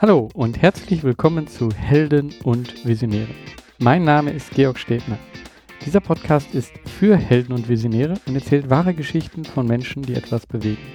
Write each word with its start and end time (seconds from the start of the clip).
Hallo 0.00 0.28
und 0.32 0.62
herzlich 0.62 1.02
willkommen 1.02 1.48
zu 1.48 1.72
Helden 1.72 2.32
und 2.44 2.86
Visionäre. 2.86 3.34
Mein 3.80 4.04
Name 4.04 4.30
ist 4.30 4.52
Georg 4.52 4.78
Stebner. 4.78 5.18
Dieser 5.84 5.98
Podcast 5.98 6.54
ist 6.54 6.72
für 6.88 7.16
Helden 7.16 7.52
und 7.52 7.68
Visionäre 7.68 8.14
und 8.24 8.36
erzählt 8.36 8.70
wahre 8.70 8.94
Geschichten 8.94 9.44
von 9.44 9.66
Menschen, 9.66 10.04
die 10.04 10.14
etwas 10.14 10.46
bewegen. 10.46 10.86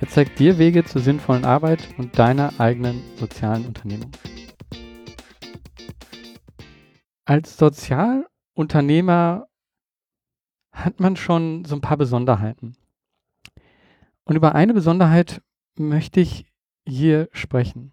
Er 0.00 0.06
zeigt 0.06 0.38
dir 0.38 0.58
Wege 0.58 0.84
zur 0.84 1.00
sinnvollen 1.00 1.44
Arbeit 1.44 1.88
und 1.98 2.16
deiner 2.20 2.52
eigenen 2.60 3.02
sozialen 3.16 3.66
Unternehmung. 3.66 4.12
Als 7.24 7.56
Sozialunternehmer 7.56 9.48
hat 10.70 11.00
man 11.00 11.16
schon 11.16 11.64
so 11.64 11.74
ein 11.74 11.80
paar 11.80 11.96
Besonderheiten. 11.96 12.76
Und 14.24 14.36
über 14.36 14.54
eine 14.54 14.72
Besonderheit 14.72 15.42
möchte 15.76 16.20
ich 16.20 16.46
hier 16.86 17.28
sprechen. 17.32 17.90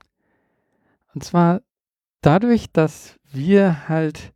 Und 1.14 1.24
zwar 1.24 1.62
dadurch, 2.22 2.72
dass 2.72 3.20
wir 3.32 3.88
halt 3.88 4.34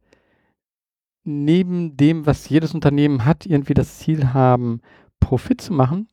neben 1.23 1.98
dem, 1.98 2.26
was 2.26 2.50
jedes 2.50 2.73
Unternehmen 2.73 3.26
hat, 3.26 3.45
irgendwie 3.45 3.73
das 3.73 4.00
Ziel 4.00 4.34
haben, 4.34 4.81
Profit 5.20 5.59
zu 5.62 5.73
machen, 5.73 6.08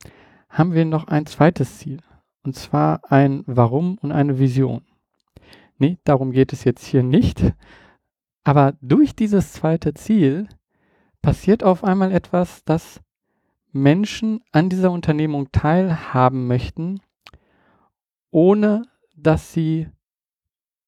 haben 0.48 0.72
wir 0.72 0.84
noch 0.84 1.06
ein 1.06 1.26
zweites 1.26 1.78
Ziel. 1.78 2.00
Und 2.42 2.56
zwar 2.56 3.00
ein 3.10 3.42
Warum 3.46 3.98
und 3.98 4.12
eine 4.12 4.38
Vision. 4.38 4.84
Nee, 5.78 5.98
darum 6.04 6.32
geht 6.32 6.52
es 6.52 6.64
jetzt 6.64 6.84
hier 6.84 7.02
nicht. 7.02 7.42
Aber 8.44 8.74
durch 8.80 9.16
dieses 9.16 9.52
zweite 9.52 9.94
Ziel 9.94 10.48
passiert 11.22 11.64
auf 11.64 11.84
einmal 11.84 12.12
etwas, 12.12 12.64
dass 12.64 13.00
Menschen 13.72 14.40
an 14.52 14.68
dieser 14.68 14.90
Unternehmung 14.90 15.50
teilhaben 15.50 16.46
möchten, 16.46 17.00
ohne 18.30 18.82
dass 19.16 19.52
sie 19.52 19.88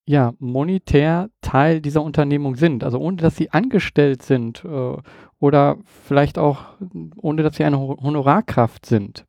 ja, 0.09 0.35
monetär 0.39 1.31
Teil 1.41 1.81
dieser 1.81 2.03
Unternehmung 2.03 2.55
sind. 2.55 2.85
Also 2.85 2.99
ohne 2.99 3.17
dass 3.17 3.37
sie 3.37 3.51
angestellt 3.51 4.23
sind 4.23 4.65
äh, 4.65 4.97
oder 5.41 5.79
vielleicht 5.85 6.39
auch 6.39 6.77
ohne 7.17 7.43
dass 7.43 7.57
sie 7.57 7.65
eine 7.65 7.79
Honorarkraft 7.79 8.87
sind. 8.87 9.27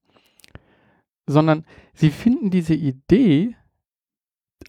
Sondern 1.26 1.66
sie 1.94 2.12
finden 2.12 2.52
diese 2.52 2.76
Idee 2.76 3.56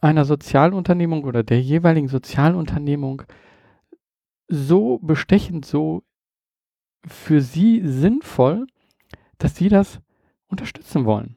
einer 0.01 0.25
Sozialunternehmung 0.25 1.25
oder 1.25 1.43
der 1.43 1.61
jeweiligen 1.61 2.09
Sozialunternehmung 2.09 3.23
so 4.49 4.99
bestechend, 4.99 5.67
so 5.67 6.03
für 7.07 7.43
sie 7.43 7.83
sinnvoll, 7.85 8.67
dass 9.37 9.57
sie 9.57 9.69
das 9.69 10.01
unterstützen 10.49 11.05
wollen. 11.05 11.37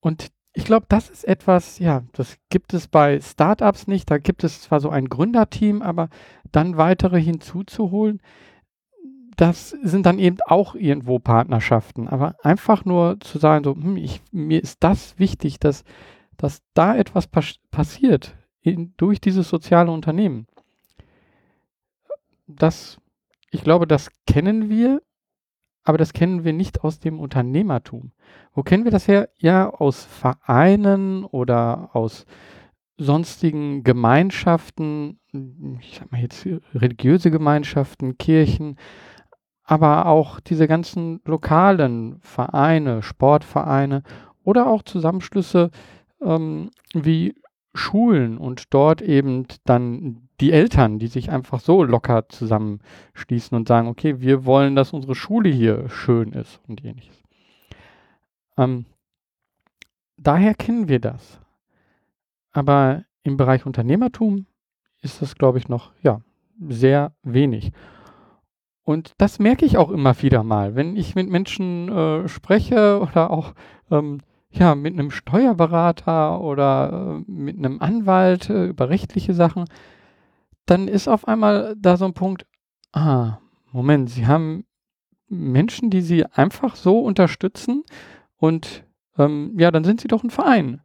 Und 0.00 0.30
ich 0.52 0.64
glaube, 0.64 0.86
das 0.88 1.08
ist 1.08 1.24
etwas, 1.24 1.78
ja, 1.78 2.02
das 2.12 2.36
gibt 2.48 2.74
es 2.74 2.88
bei 2.88 3.20
Startups 3.20 3.86
nicht. 3.86 4.10
Da 4.10 4.18
gibt 4.18 4.42
es 4.42 4.62
zwar 4.62 4.80
so 4.80 4.90
ein 4.90 5.08
Gründerteam, 5.08 5.80
aber 5.82 6.08
dann 6.50 6.76
weitere 6.76 7.20
hinzuzuholen, 7.20 8.20
das 9.36 9.70
sind 9.70 10.06
dann 10.06 10.18
eben 10.18 10.38
auch 10.46 10.74
irgendwo 10.74 11.18
Partnerschaften. 11.18 12.08
Aber 12.08 12.34
einfach 12.42 12.84
nur 12.84 13.20
zu 13.20 13.38
sagen, 13.38 13.64
so, 13.64 13.74
hm, 13.74 13.96
ich, 13.96 14.22
mir 14.32 14.62
ist 14.62 14.82
das 14.82 15.18
wichtig, 15.18 15.60
dass, 15.60 15.84
dass 16.36 16.62
da 16.74 16.96
etwas 16.96 17.26
pas 17.26 17.54
passiert 17.70 18.36
in, 18.60 18.92
durch 18.96 19.20
dieses 19.20 19.48
soziale 19.48 19.90
Unternehmen. 19.92 20.46
Das, 22.46 22.98
ich 23.50 23.62
glaube, 23.62 23.86
das 23.86 24.10
kennen 24.26 24.68
wir 24.68 25.00
aber 25.84 25.98
das 25.98 26.12
kennen 26.12 26.44
wir 26.44 26.52
nicht 26.52 26.84
aus 26.84 26.98
dem 26.98 27.18
Unternehmertum. 27.18 28.12
Wo 28.52 28.62
kennen 28.62 28.84
wir 28.84 28.90
das 28.90 29.08
her? 29.08 29.30
Ja, 29.38 29.70
aus 29.70 30.04
Vereinen 30.04 31.24
oder 31.24 31.90
aus 31.94 32.26
sonstigen 32.96 33.82
Gemeinschaften, 33.82 35.18
ich 35.80 35.98
sag 35.98 36.12
mal 36.12 36.20
jetzt 36.20 36.46
religiöse 36.74 37.30
Gemeinschaften, 37.30 38.18
Kirchen, 38.18 38.76
aber 39.64 40.06
auch 40.06 40.40
diese 40.40 40.68
ganzen 40.68 41.20
lokalen 41.24 42.18
Vereine, 42.20 43.02
Sportvereine 43.02 44.02
oder 44.42 44.66
auch 44.66 44.82
Zusammenschlüsse 44.82 45.70
ähm, 46.20 46.70
wie 46.92 47.36
Schulen 47.72 48.36
und 48.36 48.74
dort 48.74 49.00
eben 49.00 49.46
dann 49.64 50.28
die 50.40 50.52
Eltern, 50.52 50.98
die 50.98 51.06
sich 51.06 51.30
einfach 51.30 51.60
so 51.60 51.84
locker 51.84 52.28
zusammenschließen 52.28 53.56
und 53.56 53.68
sagen, 53.68 53.88
okay, 53.88 54.20
wir 54.20 54.44
wollen, 54.44 54.74
dass 54.74 54.92
unsere 54.92 55.14
Schule 55.14 55.50
hier 55.50 55.88
schön 55.88 56.32
ist 56.32 56.60
und 56.66 56.84
ähnliches. 56.84 57.22
Ähm, 58.56 58.86
daher 60.16 60.54
kennen 60.54 60.88
wir 60.88 61.00
das. 61.00 61.40
Aber 62.52 63.04
im 63.22 63.36
Bereich 63.36 63.66
Unternehmertum 63.66 64.46
ist 65.02 65.22
das, 65.22 65.36
glaube 65.36 65.58
ich, 65.58 65.68
noch 65.68 65.92
ja, 66.02 66.20
sehr 66.68 67.12
wenig. 67.22 67.72
Und 68.82 69.14
das 69.18 69.38
merke 69.38 69.64
ich 69.64 69.76
auch 69.76 69.90
immer 69.90 70.20
wieder 70.22 70.42
mal, 70.42 70.74
wenn 70.74 70.96
ich 70.96 71.14
mit 71.14 71.28
Menschen 71.28 71.88
äh, 71.88 72.28
spreche 72.28 73.00
oder 73.00 73.30
auch 73.30 73.54
ähm, 73.90 74.20
ja, 74.50 74.74
mit 74.74 74.94
einem 74.94 75.10
Steuerberater 75.10 76.40
oder 76.40 77.22
äh, 77.28 77.30
mit 77.30 77.56
einem 77.56 77.80
Anwalt 77.80 78.50
äh, 78.50 78.66
über 78.66 78.88
rechtliche 78.88 79.32
Sachen, 79.32 79.66
dann 80.66 80.88
ist 80.88 81.08
auf 81.08 81.26
einmal 81.26 81.74
da 81.78 81.96
so 81.96 82.04
ein 82.04 82.14
Punkt, 82.14 82.46
ah, 82.92 83.38
Moment, 83.72 84.10
Sie 84.10 84.26
haben 84.26 84.64
Menschen, 85.28 85.90
die 85.90 86.02
Sie 86.02 86.24
einfach 86.26 86.76
so 86.76 87.00
unterstützen 87.00 87.84
und 88.36 88.84
ähm, 89.18 89.54
ja, 89.58 89.70
dann 89.70 89.84
sind 89.84 90.00
Sie 90.00 90.08
doch 90.08 90.24
ein 90.24 90.30
Verein. 90.30 90.80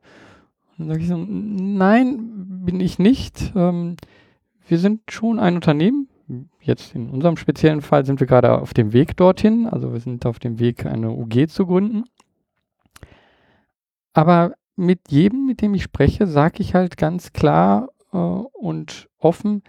dann 0.78 0.88
sage 0.88 1.02
ich 1.02 1.08
so, 1.08 1.18
nein, 1.18 2.64
bin 2.66 2.80
ich 2.80 3.00
nicht. 3.00 3.54
Ähm, 3.56 3.96
wir 4.68 4.80
sind 4.80 5.12
schon 5.12 5.40
ein 5.40 5.56
Unternehmen. 5.56 6.10
Jetzt 6.60 6.96
in 6.96 7.10
unserem 7.10 7.38
speziellen 7.38 7.82
Fall 7.82 8.06
sind 8.06 8.20
wir 8.20 8.28
gerade 8.28 8.60
auf 8.60 8.74
dem 8.74 8.94
Weg 8.94 9.16
dorthin. 9.18 9.68
Also 9.68 9.94
wir 9.94 10.00
sind 10.00 10.26
auf 10.26 10.40
dem 10.40 10.60
Weg, 10.60 10.86
eine 10.86 11.12
UG 11.12 11.48
zu 11.50 11.68
gründen. 11.68 12.04
Aber 14.14 14.54
mit 14.76 15.00
jedem, 15.10 15.46
mit 15.46 15.62
dem 15.62 15.74
ich 15.74 15.84
spreche, 15.84 16.26
sage 16.28 16.62
ich 16.62 16.74
halt 16.74 16.98
ganz 16.98 17.32
klar, 17.34 17.90
äh, 18.16 18.58
und 18.58 19.10
offen, 19.20 19.64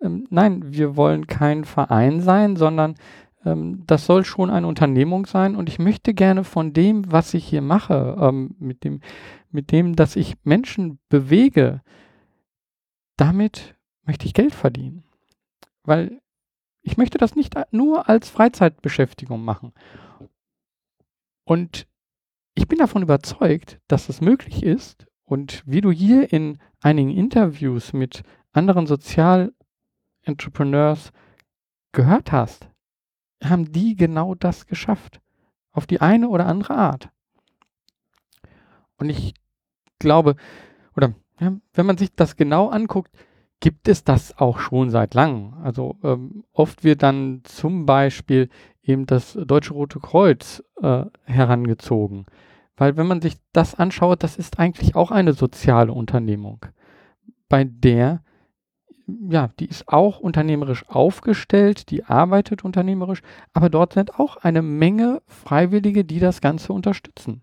ähm, 0.00 0.26
nein, 0.30 0.62
wir 0.72 0.96
wollen 0.96 1.26
kein 1.26 1.64
Verein 1.64 2.20
sein, 2.20 2.56
sondern 2.56 2.96
ähm, 3.44 3.84
das 3.86 4.06
soll 4.06 4.24
schon 4.24 4.50
eine 4.50 4.66
Unternehmung 4.66 5.26
sein 5.26 5.56
und 5.56 5.68
ich 5.68 5.78
möchte 5.78 6.12
gerne 6.14 6.44
von 6.44 6.72
dem, 6.72 7.10
was 7.10 7.32
ich 7.34 7.46
hier 7.46 7.62
mache, 7.62 8.16
ähm, 8.20 8.54
mit 8.58 8.84
dem, 8.84 9.00
mit 9.50 9.72
dem, 9.72 9.96
dass 9.96 10.16
ich 10.16 10.36
Menschen 10.44 10.98
bewege, 11.08 11.80
damit 13.16 13.74
möchte 14.04 14.26
ich 14.26 14.34
Geld 14.34 14.54
verdienen. 14.54 15.04
Weil 15.84 16.20
ich 16.82 16.96
möchte 16.96 17.18
das 17.18 17.34
nicht 17.34 17.54
nur 17.72 18.08
als 18.08 18.28
Freizeitbeschäftigung 18.28 19.44
machen. 19.44 19.72
Und 21.44 21.86
ich 22.54 22.68
bin 22.68 22.78
davon 22.78 23.02
überzeugt, 23.02 23.80
dass 23.88 24.08
es 24.08 24.20
möglich 24.20 24.62
ist 24.62 25.06
und 25.26 25.62
wie 25.66 25.82
du 25.82 25.90
hier 25.90 26.32
in 26.32 26.58
einigen 26.80 27.10
Interviews 27.10 27.92
mit 27.92 28.22
anderen 28.52 28.86
Sozialentrepreneurs 28.86 31.12
gehört 31.92 32.32
hast, 32.32 32.70
haben 33.42 33.70
die 33.72 33.96
genau 33.96 34.34
das 34.34 34.66
geschafft. 34.66 35.20
Auf 35.72 35.86
die 35.86 36.00
eine 36.00 36.30
oder 36.30 36.46
andere 36.46 36.74
Art. 36.74 37.10
Und 38.96 39.10
ich 39.10 39.34
glaube, 39.98 40.36
oder 40.96 41.12
ja, 41.38 41.54
wenn 41.74 41.86
man 41.86 41.98
sich 41.98 42.14
das 42.14 42.36
genau 42.36 42.68
anguckt, 42.68 43.12
gibt 43.60 43.88
es 43.88 44.04
das 44.04 44.38
auch 44.38 44.58
schon 44.58 44.90
seit 44.90 45.14
langem. 45.14 45.54
Also 45.62 45.96
ähm, 46.02 46.44
oft 46.52 46.84
wird 46.84 47.02
dann 47.02 47.42
zum 47.44 47.84
Beispiel 47.84 48.48
eben 48.82 49.06
das 49.06 49.34
Deutsche 49.34 49.74
Rote 49.74 50.00
Kreuz 50.00 50.62
äh, 50.80 51.04
herangezogen. 51.24 52.26
Weil 52.76 52.96
wenn 52.96 53.06
man 53.06 53.22
sich 53.22 53.36
das 53.52 53.74
anschaut, 53.74 54.22
das 54.22 54.36
ist 54.36 54.58
eigentlich 54.58 54.94
auch 54.94 55.10
eine 55.10 55.32
soziale 55.32 55.92
Unternehmung, 55.92 56.66
bei 57.48 57.64
der, 57.64 58.22
ja, 59.06 59.50
die 59.58 59.66
ist 59.66 59.88
auch 59.88 60.20
unternehmerisch 60.20 60.88
aufgestellt, 60.88 61.90
die 61.90 62.04
arbeitet 62.04 62.64
unternehmerisch, 62.64 63.22
aber 63.52 63.70
dort 63.70 63.94
sind 63.94 64.18
auch 64.18 64.36
eine 64.36 64.62
Menge 64.62 65.22
Freiwillige, 65.26 66.04
die 66.04 66.18
das 66.18 66.40
Ganze 66.40 66.72
unterstützen. 66.72 67.42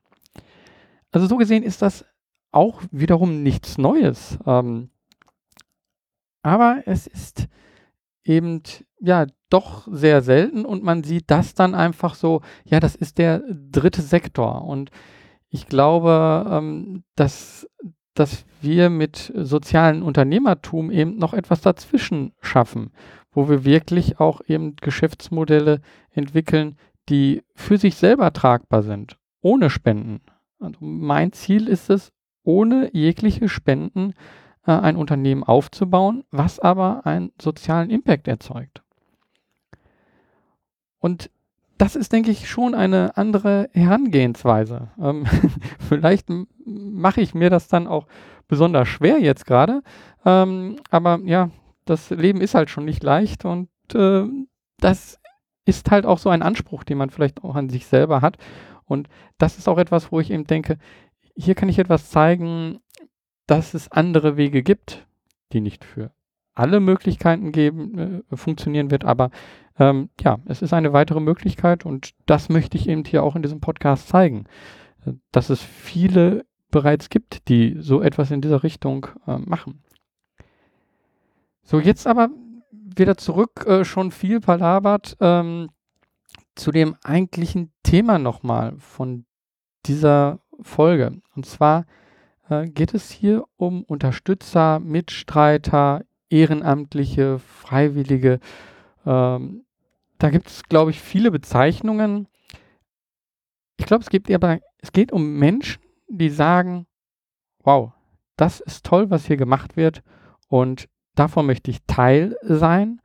Also 1.12 1.28
so 1.28 1.38
gesehen 1.38 1.64
ist 1.64 1.82
das 1.82 2.06
auch 2.52 2.82
wiederum 2.92 3.44
nichts 3.44 3.78
Neues. 3.78 4.38
Ähm, 4.46 4.90
aber 6.44 6.84
es 6.86 7.08
ist 7.08 7.48
eben, 8.24 8.62
ja, 9.00 9.26
doch 9.50 9.88
sehr 9.92 10.22
selten 10.22 10.66
und 10.66 10.84
man 10.84 11.04
sieht 11.04 11.30
das 11.30 11.54
dann 11.54 11.76
einfach 11.76 12.16
so, 12.16 12.42
ja, 12.66 12.80
das 12.80 12.96
ist 12.96 13.18
der 13.18 13.44
dritte 13.50 14.02
Sektor 14.02 14.66
und 14.66 14.90
ich 15.54 15.68
glaube, 15.68 16.48
ähm, 16.50 17.04
dass, 17.16 17.70
dass 18.16 18.44
wir 18.62 18.90
mit 18.90 19.32
sozialen 19.36 20.02
Unternehmertum 20.02 20.90
eben 20.90 21.18
noch 21.18 21.36
etwas 21.36 21.62
dazwischen 21.62 22.34
schaffen, 22.42 22.92
wo 23.32 23.48
wir 23.48 23.64
wirklich 23.64 24.20
auch 24.20 24.42
eben 24.48 24.76
Geschäftsmodelle 24.78 25.80
entwickeln, 26.10 26.76
die 27.08 27.44
für 27.54 27.78
sich 27.78 27.96
selber 27.96 28.34
tragbar 28.34 28.82
sind, 28.82 29.20
ohne 29.42 29.70
Spenden. 29.70 30.22
Also 30.60 30.80
mein 30.80 31.34
Ziel 31.34 31.68
ist 31.68 31.92
es, 31.92 32.12
ohne 32.42 32.90
jegliche 32.92 33.48
Spenden 33.48 34.14
äh, 34.66 34.72
ein 34.72 34.96
Unternehmen 34.96 35.44
aufzubauen, 35.44 36.24
was 36.32 36.60
aber 36.60 37.06
einen 37.06 37.32
sozialen 37.40 37.92
Impact 37.92 38.28
erzeugt. 38.28 38.82
Und 40.98 41.30
das 41.84 41.98
ist, 41.98 42.14
denke 42.14 42.32
ich, 42.32 42.48
schon 42.48 42.76
eine 42.76 43.18
andere 43.18 43.70
Herangehensweise. 43.74 44.92
Ähm, 45.02 45.26
vielleicht 45.90 46.28
mache 46.66 47.20
ich 47.20 47.34
mir 47.34 47.50
das 47.50 47.68
dann 47.68 47.88
auch 47.88 48.08
besonders 48.48 48.88
schwer 48.88 49.20
jetzt 49.20 49.46
gerade. 49.46 49.84
Ähm, 50.24 50.78
aber 50.92 51.20
ja, 51.26 51.50
das 51.84 52.10
Leben 52.10 52.40
ist 52.40 52.56
halt 52.56 52.70
schon 52.70 52.86
nicht 52.86 53.04
leicht 53.04 53.44
und 53.44 53.68
äh, 53.94 54.24
das 54.78 55.20
ist 55.66 55.92
halt 55.92 56.06
auch 56.06 56.20
so 56.20 56.30
ein 56.30 56.42
Anspruch, 56.42 56.86
den 56.86 56.98
man 56.98 57.10
vielleicht 57.10 57.44
auch 57.44 57.56
an 57.56 57.68
sich 57.68 57.86
selber 57.86 58.22
hat. 58.22 58.38
Und 58.86 59.10
das 59.38 59.58
ist 59.58 59.68
auch 59.68 59.78
etwas, 59.78 60.10
wo 60.10 60.22
ich 60.22 60.32
eben 60.32 60.48
denke, 60.48 60.78
hier 61.36 61.54
kann 61.54 61.68
ich 61.68 61.80
etwas 61.80 62.10
zeigen, 62.10 62.80
dass 63.46 63.74
es 63.74 63.92
andere 63.92 64.38
Wege 64.38 64.64
gibt, 64.64 65.06
die 65.52 65.60
nicht 65.60 65.84
für 65.84 66.12
alle 66.56 66.80
Möglichkeiten 66.80 67.52
geben, 67.52 68.24
äh, 68.32 68.38
funktionieren 68.38 68.90
wird, 68.90 69.04
aber 69.04 69.32
ähm, 69.80 70.10
ja, 70.22 70.40
es 70.46 70.62
ist 70.62 70.74
eine 70.74 70.94
weitere 70.94 71.20
Möglichkeit 71.20 71.86
und 71.86 72.12
das 72.26 72.50
möchte 72.50 72.78
ich 72.78 72.88
eben 72.88 73.04
hier 73.06 73.24
auch 73.24 73.36
in 73.36 73.42
diesem 73.42 73.60
Podcast 73.60 74.08
zeigen, 74.08 74.46
äh, 75.06 75.14
dass 75.32 75.50
es 75.50 75.62
viele 75.62 76.46
bereits 76.70 77.10
gibt, 77.10 77.48
die 77.50 77.78
so 77.80 78.02
etwas 78.02 78.32
in 78.32 78.42
dieser 78.42 78.64
Richtung 78.64 79.08
äh, 79.28 79.38
machen. 79.38 79.84
So, 81.64 81.80
jetzt 81.80 82.08
aber 82.08 82.30
wieder 82.72 83.18
zurück, 83.18 83.66
äh, 83.66 83.86
schon 83.86 84.12
viel 84.12 84.42
palabert, 84.42 85.18
ähm, 85.20 85.70
zu 86.56 86.72
dem 86.72 86.96
eigentlichen 87.04 87.72
Thema 87.84 88.20
nochmal 88.20 88.76
von 88.78 89.26
dieser 89.86 90.40
Folge. 90.62 91.22
Und 91.36 91.46
zwar 91.46 91.86
äh, 92.50 92.68
geht 92.68 92.94
es 92.94 93.10
hier 93.10 93.46
um 93.58 93.84
Unterstützer, 93.84 94.80
Mitstreiter, 94.80 96.04
Ehrenamtliche, 96.30 97.40
Freiwillige. 97.40 98.40
Ähm, 99.06 99.63
da 100.24 100.30
gibt 100.30 100.48
es, 100.48 100.64
glaube 100.64 100.92
ich, 100.92 101.02
viele 101.02 101.32
Bezeichnungen. 101.32 102.30
Ich 103.76 103.86
glaube, 103.86 104.04
es 104.04 104.10
geht 104.10 104.32
aber, 104.32 104.62
es 104.78 104.94
geht 104.94 105.12
um 105.12 105.38
Menschen, 105.38 105.84
die 106.08 106.30
sagen, 106.30 106.88
wow, 107.60 107.92
das 108.38 108.62
ist 108.62 108.86
toll, 108.86 109.10
was 109.10 109.26
hier 109.26 109.36
gemacht 109.36 109.76
wird 109.76 110.02
und 110.48 110.88
davon 111.14 111.46
möchte 111.46 111.72
ich 111.72 111.84
Teil 111.88 112.38
sein 112.42 113.02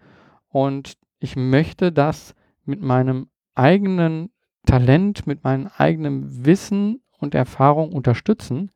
und 0.47 0.97
ich 1.19 1.35
möchte 1.35 1.91
das 1.91 2.37
mit 2.65 2.81
meinem 2.83 3.29
eigenen 3.57 4.31
Talent, 4.65 5.27
mit 5.27 5.43
meinem 5.43 5.71
eigenen 5.77 6.47
Wissen 6.47 7.03
und 7.19 7.35
Erfahrung 7.35 7.93
unterstützen. 7.93 8.71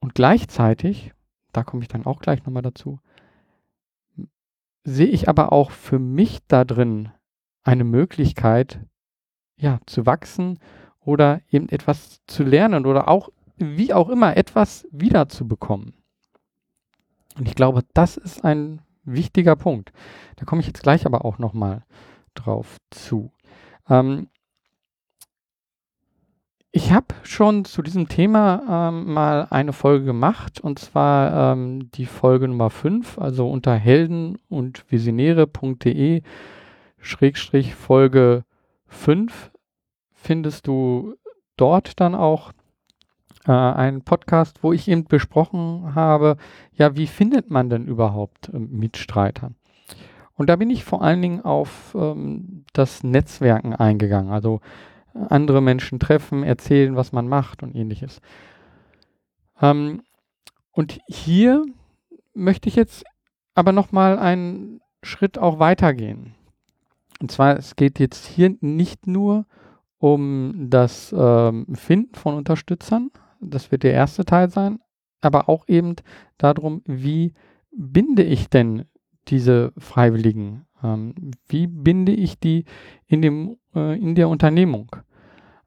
Und 0.00 0.14
gleichzeitig, 0.14 1.12
da 1.52 1.62
komme 1.62 1.82
ich 1.82 1.88
dann 1.88 2.06
auch 2.06 2.20
gleich 2.20 2.42
nochmal 2.46 2.62
dazu, 2.62 3.00
sehe 4.84 5.06
ich 5.06 5.28
aber 5.28 5.52
auch 5.52 5.70
für 5.70 5.98
mich 5.98 6.40
da 6.48 6.64
drin 6.64 7.10
eine 7.62 7.84
Möglichkeit, 7.84 8.80
ja, 9.56 9.78
zu 9.86 10.06
wachsen 10.06 10.58
oder 11.00 11.40
eben 11.50 11.68
etwas 11.68 12.20
zu 12.26 12.42
lernen 12.42 12.86
oder 12.86 13.08
auch, 13.08 13.30
wie 13.56 13.92
auch 13.92 14.08
immer, 14.08 14.36
etwas 14.36 14.86
wiederzubekommen. 14.90 15.94
Und 17.38 17.46
ich 17.46 17.54
glaube, 17.54 17.82
das 17.94 18.16
ist 18.16 18.44
ein 18.44 18.82
wichtiger 19.04 19.56
Punkt. 19.56 19.92
Da 20.36 20.44
komme 20.44 20.60
ich 20.60 20.66
jetzt 20.66 20.82
gleich 20.82 21.06
aber 21.06 21.24
auch 21.24 21.38
nochmal 21.38 21.84
drauf 22.34 22.78
zu. 22.90 23.32
Ähm, 23.88 24.28
ich 26.72 26.92
habe 26.92 27.06
schon 27.24 27.64
zu 27.64 27.82
diesem 27.82 28.08
Thema 28.08 28.90
ähm, 28.90 29.12
mal 29.12 29.48
eine 29.50 29.72
Folge 29.72 30.04
gemacht 30.04 30.60
und 30.60 30.78
zwar 30.78 31.52
ähm, 31.52 31.90
die 31.92 32.06
Folge 32.06 32.46
Nummer 32.46 32.70
5, 32.70 33.18
also 33.18 33.50
unter 33.50 33.74
helden 33.74 34.38
und 34.48 34.84
visionäre.de 34.88 36.22
Schrägstrich 36.98 37.74
Folge 37.74 38.44
5 38.86 39.50
findest 40.12 40.68
du 40.68 41.14
dort 41.56 41.98
dann 41.98 42.14
auch 42.14 42.52
äh, 43.46 43.52
einen 43.52 44.02
Podcast, 44.02 44.62
wo 44.62 44.72
ich 44.72 44.86
eben 44.86 45.04
besprochen 45.04 45.94
habe, 45.96 46.36
ja, 46.74 46.94
wie 46.96 47.08
findet 47.08 47.50
man 47.50 47.68
denn 47.68 47.86
überhaupt 47.86 48.48
äh, 48.48 48.58
Mitstreiter? 48.58 49.52
Und 50.34 50.48
da 50.48 50.56
bin 50.56 50.70
ich 50.70 50.84
vor 50.84 51.02
allen 51.02 51.20
Dingen 51.20 51.40
auf 51.40 51.96
ähm, 51.98 52.64
das 52.72 53.02
Netzwerken 53.02 53.74
eingegangen, 53.74 54.30
also 54.30 54.60
andere 55.14 55.60
Menschen 55.60 55.98
treffen, 55.98 56.42
erzählen, 56.42 56.96
was 56.96 57.12
man 57.12 57.28
macht 57.28 57.62
und 57.62 57.74
ähnliches. 57.74 58.20
Ähm, 59.60 60.02
und 60.72 61.00
hier 61.06 61.64
möchte 62.34 62.68
ich 62.68 62.76
jetzt 62.76 63.04
aber 63.54 63.72
nochmal 63.72 64.18
einen 64.18 64.80
Schritt 65.02 65.38
auch 65.38 65.58
weitergehen. 65.58 66.34
Und 67.20 67.30
zwar, 67.30 67.56
es 67.56 67.76
geht 67.76 67.98
jetzt 67.98 68.26
hier 68.26 68.56
nicht 68.60 69.06
nur 69.06 69.46
um 69.98 70.68
das 70.70 71.14
ähm, 71.16 71.66
Finden 71.74 72.14
von 72.14 72.34
Unterstützern, 72.34 73.10
das 73.40 73.70
wird 73.70 73.82
der 73.82 73.92
erste 73.92 74.24
Teil 74.24 74.50
sein, 74.50 74.78
aber 75.20 75.48
auch 75.48 75.68
eben 75.68 75.96
darum, 76.38 76.82
wie 76.86 77.34
binde 77.72 78.22
ich 78.22 78.48
denn 78.48 78.84
diese 79.28 79.72
Freiwilligen? 79.76 80.66
Ähm, 80.82 81.14
wie 81.46 81.66
binde 81.66 82.12
ich 82.12 82.38
die 82.38 82.64
in, 83.06 83.22
dem, 83.22 83.56
äh, 83.74 83.98
in 83.98 84.14
der 84.14 84.28
Unternehmung? 84.28 84.94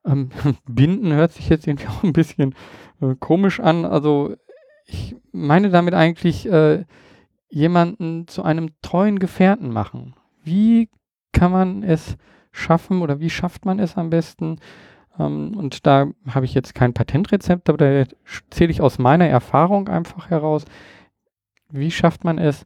Ähm, 0.05 0.29
binden 0.67 1.13
hört 1.13 1.31
sich 1.31 1.49
jetzt 1.49 1.67
irgendwie 1.67 1.87
auch 1.89 2.03
ein 2.03 2.13
bisschen 2.13 2.55
äh, 3.01 3.15
komisch 3.19 3.59
an. 3.59 3.85
Also 3.85 4.35
ich 4.85 5.15
meine 5.31 5.69
damit 5.69 5.93
eigentlich 5.93 6.49
äh, 6.49 6.85
jemanden 7.49 8.27
zu 8.27 8.43
einem 8.43 8.71
treuen 8.81 9.19
Gefährten 9.19 9.71
machen. 9.71 10.15
Wie 10.43 10.89
kann 11.31 11.51
man 11.51 11.83
es 11.83 12.17
schaffen 12.51 13.01
oder 13.01 13.19
wie 13.19 13.29
schafft 13.29 13.65
man 13.65 13.79
es 13.79 13.97
am 13.97 14.09
besten? 14.09 14.59
Ähm, 15.19 15.55
und 15.55 15.85
da 15.85 16.07
habe 16.27 16.45
ich 16.45 16.53
jetzt 16.53 16.75
kein 16.75 16.93
Patentrezept, 16.93 17.69
aber 17.69 17.77
da 17.77 18.11
zähle 18.49 18.71
ich 18.71 18.81
aus 18.81 18.99
meiner 18.99 19.27
Erfahrung 19.27 19.87
einfach 19.87 20.29
heraus, 20.29 20.65
wie 21.69 21.91
schafft 21.91 22.23
man 22.23 22.37
es, 22.37 22.65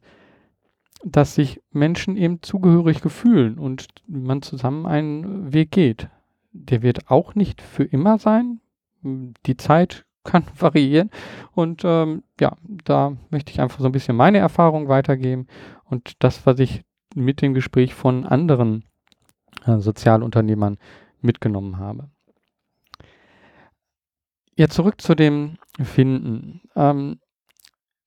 dass 1.04 1.34
sich 1.34 1.62
Menschen 1.70 2.16
eben 2.16 2.42
zugehörig 2.42 3.00
fühlen 3.00 3.58
und 3.58 3.86
man 4.06 4.42
zusammen 4.42 4.86
einen 4.86 5.52
Weg 5.52 5.70
geht. 5.70 6.08
Der 6.52 6.82
wird 6.82 7.10
auch 7.10 7.34
nicht 7.34 7.62
für 7.62 7.84
immer 7.84 8.18
sein. 8.18 8.60
Die 9.02 9.56
Zeit 9.56 10.04
kann 10.24 10.44
variieren. 10.58 11.10
Und 11.52 11.82
ähm, 11.84 12.22
ja, 12.40 12.56
da 12.84 13.16
möchte 13.30 13.52
ich 13.52 13.60
einfach 13.60 13.80
so 13.80 13.86
ein 13.86 13.92
bisschen 13.92 14.16
meine 14.16 14.38
Erfahrung 14.38 14.88
weitergeben 14.88 15.46
und 15.84 16.22
das, 16.22 16.44
was 16.44 16.58
ich 16.58 16.84
mit 17.14 17.40
dem 17.40 17.54
Gespräch 17.54 17.94
von 17.94 18.26
anderen 18.26 18.84
äh, 19.64 19.78
Sozialunternehmern 19.78 20.76
mitgenommen 21.20 21.78
habe. 21.78 22.10
Ja, 24.56 24.68
zurück 24.68 25.00
zu 25.00 25.14
dem 25.14 25.56
Finden. 25.80 26.62
Ähm, 26.74 27.20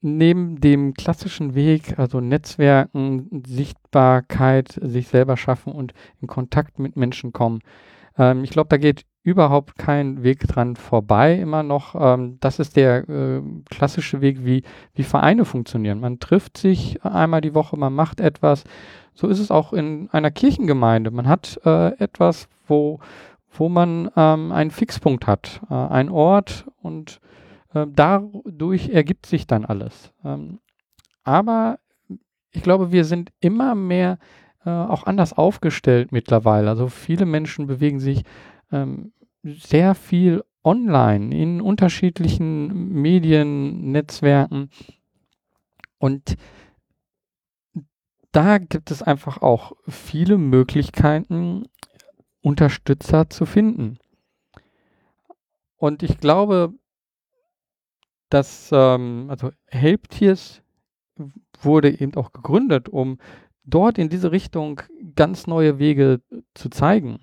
neben 0.02 0.60
dem 0.60 0.94
klassischen 0.94 1.56
Weg, 1.56 1.98
also 1.98 2.20
Netzwerken, 2.20 3.44
Sichtbarkeit, 3.46 4.80
sich 4.82 5.08
selber 5.08 5.38
schaffen 5.38 5.74
und 5.74 5.94
in 6.20 6.28
Kontakt 6.28 6.80
mit 6.80 6.96
Menschen 6.96 7.34
kommen, 7.34 7.62
ähm, 8.18 8.44
ich 8.44 8.52
glaube, 8.52 8.70
da 8.70 8.78
geht 8.78 9.06
überhaupt 9.24 9.78
kein 9.78 10.24
Weg 10.24 10.40
dran 10.48 10.76
vorbei 10.76 11.36
immer 11.36 11.64
noch. 11.64 11.96
Ähm, 11.96 12.38
das 12.40 12.60
ist 12.60 12.76
der 12.76 13.08
äh, 13.08 13.42
klassische 13.70 14.22
Weg, 14.22 14.44
wie, 14.44 14.64
wie 14.96 15.04
Vereine 15.04 15.46
funktionieren. 15.46 16.00
Man 16.00 16.20
trifft 16.20 16.58
sich 16.58 17.04
einmal 17.06 17.42
die 17.42 17.54
Woche, 17.54 17.78
man 17.78 17.94
macht 17.94 18.20
etwas. 18.20 18.64
So 19.14 19.28
ist 19.28 19.40
es 19.40 19.52
auch 19.52 19.74
in 19.74 20.10
einer 20.12 20.32
Kirchengemeinde. 20.32 21.12
Man 21.12 21.28
hat 21.28 21.60
äh, 21.66 21.96
etwas, 22.00 22.48
wo, 22.68 23.00
wo 23.52 23.70
man 23.70 24.10
ähm, 24.16 24.52
einen 24.52 24.72
Fixpunkt 24.72 25.28
hat, 25.28 25.62
äh, 25.70 25.74
ein 25.74 26.10
Ort 26.10 26.66
und 26.82 27.20
dadurch 27.74 28.90
ergibt 28.90 29.26
sich 29.26 29.48
dann 29.48 29.66
alles. 29.66 30.14
Ähm, 30.24 30.60
aber 31.24 31.80
ich 32.52 32.64
glaube, 32.64 32.92
wir 32.92 33.06
sind 33.06 33.32
immer 33.40 33.76
mehr 33.76 34.18
äh, 34.66 34.70
auch 34.70 35.04
anders 35.04 35.34
aufgestellt 35.34 36.12
mittlerweile. 36.12 36.70
Also 36.70 36.88
viele 36.88 37.26
Menschen 37.26 37.68
bewegen 37.68 38.00
sich 38.00 38.24
ähm, 38.72 39.14
sehr 39.44 39.96
viel 39.96 40.44
online 40.64 41.36
in 41.36 41.62
unterschiedlichen 41.62 42.90
Medien, 42.90 43.92
Netzwerken. 43.92 44.70
Und 45.98 46.36
da 48.32 48.58
gibt 48.60 48.92
es 48.92 49.02
einfach 49.02 49.42
auch 49.42 49.74
viele 49.88 50.38
Möglichkeiten, 50.38 51.66
Unterstützer 52.42 53.30
zu 53.30 53.46
finden. 53.46 53.98
Und 55.78 56.04
ich 56.04 56.18
glaube, 56.20 56.74
dass 58.34 58.70
ähm, 58.72 59.28
also 59.30 59.52
Helptiers 59.68 60.62
wurde 61.62 62.02
eben 62.02 62.16
auch 62.16 62.32
gegründet, 62.32 62.90
um 62.90 63.20
dort 63.64 63.98
in 63.98 64.10
diese 64.10 64.32
Richtung 64.32 64.82
ganz 65.16 65.48
neue 65.48 65.78
Wege 65.80 66.22
zu 66.56 66.70
zeigen. 66.70 67.20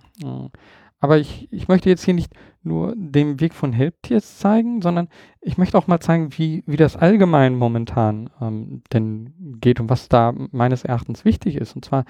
aber 1.01 1.19
ich, 1.19 1.49
ich 1.53 1.69
möchte 1.69 1.89
jetzt 1.89 2.05
hier 2.05 2.15
nicht 2.15 2.33
nur 2.63 2.95
den 2.97 3.41
Weg 3.41 3.55
von 3.55 3.73
Helptiers 3.73 4.39
zeigen, 4.39 4.83
sondern 4.83 5.09
ich 5.41 5.59
möchte 5.59 5.79
auch 5.79 5.87
mal 5.87 6.01
zeigen, 6.01 6.37
wie, 6.37 6.63
wie 6.67 6.77
das 6.77 6.97
allgemein 6.97 7.57
momentan 7.57 8.31
ähm, 8.41 8.83
denn 8.93 9.57
geht 9.61 9.81
und 9.81 9.89
was 9.89 10.09
da 10.09 10.33
meines 10.51 10.85
Erachtens 10.85 11.25
wichtig 11.25 11.57
ist. 11.57 11.75
Und 11.75 11.85
zwar 11.85 12.05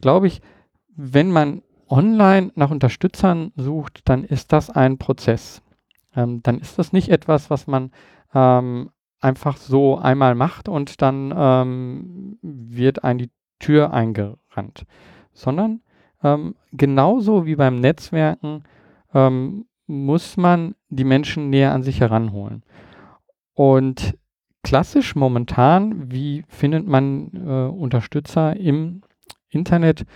glaube 0.00 0.26
ich, 0.26 0.40
wenn 0.94 1.30
man 1.30 1.62
online 1.88 2.52
nach 2.54 2.70
Unterstützern 2.70 3.52
sucht, 3.56 4.00
dann 4.06 4.24
ist 4.24 4.52
das 4.52 4.70
ein 4.70 4.98
Prozess. 4.98 5.62
Ähm, 6.16 6.42
dann 6.42 6.58
ist 6.58 6.78
das 6.78 6.92
nicht 6.92 7.10
etwas, 7.10 7.50
was 7.50 7.66
man 7.66 7.90
ähm, 8.34 8.90
einfach 9.20 9.56
so 9.56 9.98
einmal 9.98 10.34
macht 10.34 10.68
und 10.68 11.00
dann 11.00 11.32
ähm, 11.36 12.38
wird 12.42 13.04
ein 13.04 13.18
die 13.18 13.30
Tür 13.58 13.92
eingerannt, 13.92 14.84
sondern 15.32 15.80
ähm, 16.22 16.56
genauso 16.72 17.46
wie 17.46 17.56
beim 17.56 17.76
Netzwerken 17.76 18.64
ähm, 19.14 19.66
muss 19.86 20.36
man 20.36 20.74
die 20.88 21.04
Menschen 21.04 21.50
näher 21.50 21.72
an 21.72 21.82
sich 21.82 22.00
heranholen. 22.00 22.62
Und 23.54 24.18
klassisch 24.62 25.14
momentan, 25.14 26.10
wie 26.10 26.44
findet 26.48 26.86
man 26.86 27.30
äh, 27.34 27.68
Unterstützer 27.68 28.56
im 28.56 29.02
Internet? 29.48 30.06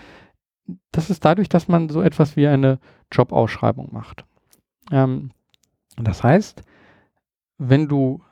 Das 0.91 1.11
ist 1.11 1.25
dadurch, 1.25 1.49
dass 1.49 1.69
man 1.69 1.89
so 1.89 2.01
etwas 2.03 2.37
wie 2.37 2.47
eine 2.47 2.79
Jobausschreibung 3.13 3.91
macht. 3.93 4.25
Ähm, 4.91 5.31
das 5.97 6.23
heißt, 6.23 6.63
wenn 7.59 7.89
du 7.89 8.23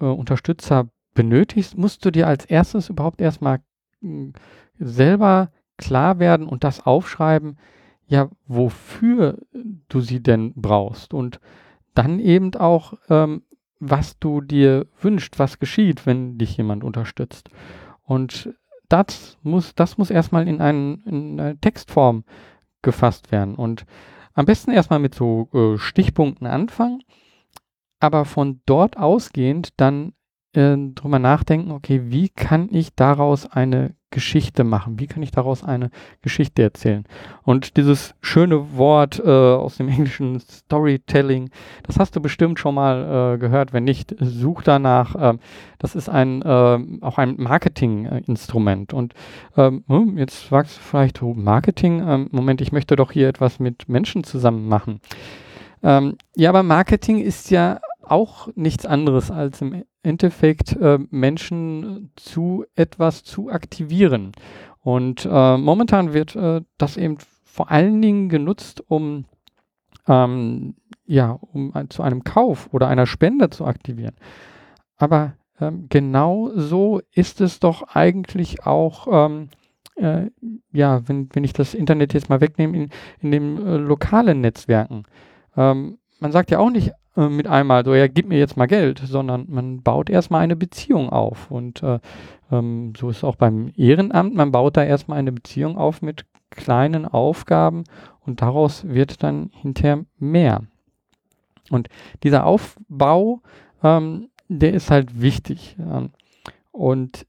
äh, 0.00 0.06
Unterstützer 0.06 0.88
benötigst, 1.14 1.76
musst 1.76 2.04
du 2.04 2.10
dir 2.10 2.26
als 2.26 2.44
erstes 2.44 2.88
überhaupt 2.88 3.20
erstmal 3.20 3.60
äh, 4.02 4.32
selber 4.78 5.50
klar 5.76 6.18
werden 6.18 6.46
und 6.46 6.64
das 6.64 6.84
aufschreiben, 6.84 7.58
ja, 8.06 8.28
wofür 8.46 9.38
du 9.88 10.00
sie 10.00 10.22
denn 10.22 10.52
brauchst 10.54 11.14
und 11.14 11.40
dann 11.94 12.18
eben 12.20 12.54
auch, 12.54 12.94
ähm, 13.08 13.42
was 13.80 14.18
du 14.18 14.40
dir 14.40 14.86
wünschst, 15.00 15.38
was 15.38 15.58
geschieht, 15.58 16.06
wenn 16.06 16.38
dich 16.38 16.56
jemand 16.56 16.84
unterstützt. 16.84 17.50
Und 18.02 18.54
das 18.88 19.38
muss, 19.42 19.74
das 19.74 19.98
muss 19.98 20.10
erstmal 20.10 20.46
in, 20.48 20.60
einen, 20.60 21.02
in 21.04 21.40
eine 21.40 21.58
Textform 21.58 22.24
gefasst 22.82 23.32
werden. 23.32 23.54
Und 23.54 23.84
am 24.34 24.46
besten 24.46 24.70
erstmal 24.70 24.98
mit 24.98 25.14
so 25.14 25.48
äh, 25.52 25.78
Stichpunkten 25.78 26.46
anfangen, 26.46 27.02
aber 28.04 28.24
von 28.24 28.60
dort 28.66 28.96
ausgehend 28.96 29.70
dann 29.78 30.12
äh, 30.54 30.76
drüber 30.94 31.18
nachdenken, 31.18 31.72
okay, 31.72 32.02
wie 32.04 32.28
kann 32.28 32.68
ich 32.70 32.94
daraus 32.94 33.50
eine 33.50 33.94
Geschichte 34.10 34.62
machen? 34.62 35.00
Wie 35.00 35.08
kann 35.08 35.24
ich 35.24 35.32
daraus 35.32 35.64
eine 35.64 35.90
Geschichte 36.22 36.62
erzählen? 36.62 37.04
Und 37.42 37.76
dieses 37.76 38.14
schöne 38.20 38.76
Wort 38.76 39.18
äh, 39.18 39.28
aus 39.28 39.78
dem 39.78 39.88
englischen 39.90 40.38
Storytelling, 40.38 41.50
das 41.82 41.98
hast 41.98 42.14
du 42.14 42.20
bestimmt 42.20 42.60
schon 42.60 42.76
mal 42.76 43.34
äh, 43.34 43.38
gehört. 43.38 43.72
Wenn 43.72 43.82
nicht, 43.82 44.14
such 44.20 44.62
danach. 44.62 45.16
Ähm, 45.18 45.40
das 45.80 45.96
ist 45.96 46.08
ein 46.08 46.42
äh, 46.42 46.78
auch 47.00 47.18
ein 47.18 47.34
Marketinginstrument. 47.38 48.94
Und 48.94 49.14
ähm, 49.56 49.82
hm, 49.88 50.16
jetzt 50.16 50.44
fragst 50.44 50.76
du 50.76 50.80
vielleicht, 50.82 51.20
oh, 51.20 51.34
Marketing? 51.34 52.00
Ähm, 52.06 52.28
Moment, 52.30 52.60
ich 52.60 52.70
möchte 52.70 52.94
doch 52.94 53.10
hier 53.10 53.28
etwas 53.28 53.58
mit 53.58 53.88
Menschen 53.88 54.22
zusammen 54.22 54.68
machen. 54.68 55.00
Ähm, 55.82 56.16
ja, 56.36 56.48
aber 56.50 56.62
Marketing 56.62 57.18
ist 57.18 57.50
ja 57.50 57.80
auch 58.04 58.48
nichts 58.54 58.86
anderes 58.86 59.30
als 59.30 59.60
im 59.60 59.84
Endeffekt 60.02 60.76
äh, 60.76 60.98
Menschen 61.10 62.10
zu 62.16 62.64
etwas 62.74 63.24
zu 63.24 63.50
aktivieren. 63.50 64.32
Und 64.80 65.26
äh, 65.30 65.56
momentan 65.56 66.12
wird 66.12 66.36
äh, 66.36 66.62
das 66.78 66.96
eben 66.96 67.18
vor 67.44 67.70
allen 67.70 68.02
Dingen 68.02 68.28
genutzt, 68.28 68.82
um 68.86 69.24
ähm, 70.06 70.74
ja, 71.06 71.30
um 71.30 71.72
zu 71.90 72.02
einem 72.02 72.24
Kauf 72.24 72.68
oder 72.72 72.88
einer 72.88 73.06
Spende 73.06 73.50
zu 73.50 73.64
aktivieren. 73.64 74.16
Aber 74.96 75.34
ähm, 75.60 75.86
genau 75.88 76.50
so 76.54 77.00
ist 77.12 77.40
es 77.40 77.60
doch 77.60 77.82
eigentlich 77.94 78.66
auch, 78.66 79.06
ähm, 79.10 79.48
äh, 79.96 80.30
ja, 80.72 81.06
wenn, 81.08 81.28
wenn 81.32 81.44
ich 81.44 81.52
das 81.52 81.74
Internet 81.74 82.14
jetzt 82.14 82.28
mal 82.28 82.40
wegnehme, 82.40 82.76
in, 82.76 82.90
in 83.20 83.30
den 83.30 83.66
äh, 83.66 83.76
lokalen 83.76 84.40
Netzwerken. 84.40 85.04
Ähm, 85.56 85.98
man 86.20 86.32
sagt 86.32 86.50
ja 86.50 86.58
auch 86.58 86.70
nicht 86.70 86.92
äh, 87.16 87.28
mit 87.28 87.46
einmal 87.46 87.84
so, 87.84 87.94
ja, 87.94 88.06
gib 88.08 88.28
mir 88.28 88.38
jetzt 88.38 88.56
mal 88.56 88.66
Geld, 88.66 89.02
sondern 89.04 89.46
man 89.48 89.82
baut 89.82 90.10
erstmal 90.10 90.42
eine 90.42 90.56
Beziehung 90.56 91.10
auf. 91.10 91.50
Und 91.50 91.82
äh, 91.82 91.98
ähm, 92.50 92.92
so 92.96 93.10
ist 93.10 93.18
es 93.18 93.24
auch 93.24 93.36
beim 93.36 93.72
Ehrenamt, 93.76 94.34
man 94.34 94.52
baut 94.52 94.76
da 94.76 94.84
erstmal 94.84 95.18
eine 95.18 95.32
Beziehung 95.32 95.76
auf 95.78 96.02
mit 96.02 96.24
kleinen 96.50 97.06
Aufgaben 97.06 97.84
und 98.20 98.42
daraus 98.42 98.86
wird 98.86 99.22
dann 99.22 99.50
hinterher 99.52 100.04
mehr. 100.18 100.62
Und 101.70 101.88
dieser 102.22 102.46
Aufbau, 102.46 103.40
ähm, 103.82 104.28
der 104.48 104.74
ist 104.74 104.90
halt 104.90 105.20
wichtig. 105.20 105.76
Ähm, 105.78 106.10
und 106.70 107.26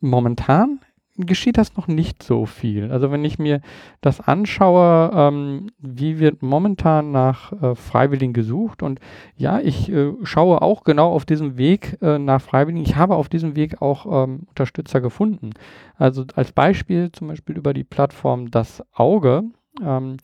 momentan 0.00 0.80
geschieht 1.18 1.58
das 1.58 1.76
noch 1.76 1.88
nicht 1.88 2.22
so 2.22 2.46
viel. 2.46 2.92
Also 2.92 3.10
wenn 3.10 3.24
ich 3.24 3.38
mir 3.38 3.60
das 4.00 4.20
anschaue, 4.20 5.10
ähm, 5.14 5.70
wie 5.78 6.18
wird 6.18 6.42
momentan 6.42 7.10
nach 7.10 7.52
äh, 7.52 7.74
Freiwilligen 7.74 8.32
gesucht 8.32 8.82
und 8.82 9.00
ja, 9.36 9.58
ich 9.58 9.90
äh, 9.90 10.12
schaue 10.22 10.62
auch 10.62 10.84
genau 10.84 11.12
auf 11.12 11.24
diesem 11.24 11.58
Weg 11.58 11.98
äh, 12.00 12.18
nach 12.18 12.40
Freiwilligen. 12.40 12.84
Ich 12.84 12.96
habe 12.96 13.16
auf 13.16 13.28
diesem 13.28 13.56
Weg 13.56 13.82
auch 13.82 14.06
ähm, 14.06 14.46
Unterstützer 14.48 15.00
gefunden. 15.00 15.50
Also 15.96 16.24
als 16.36 16.52
Beispiel 16.52 17.10
zum 17.12 17.28
Beispiel 17.28 17.56
über 17.56 17.74
die 17.74 17.84
Plattform 17.84 18.50
Das 18.50 18.82
Auge. 18.92 19.44
Ähm, 19.82 20.18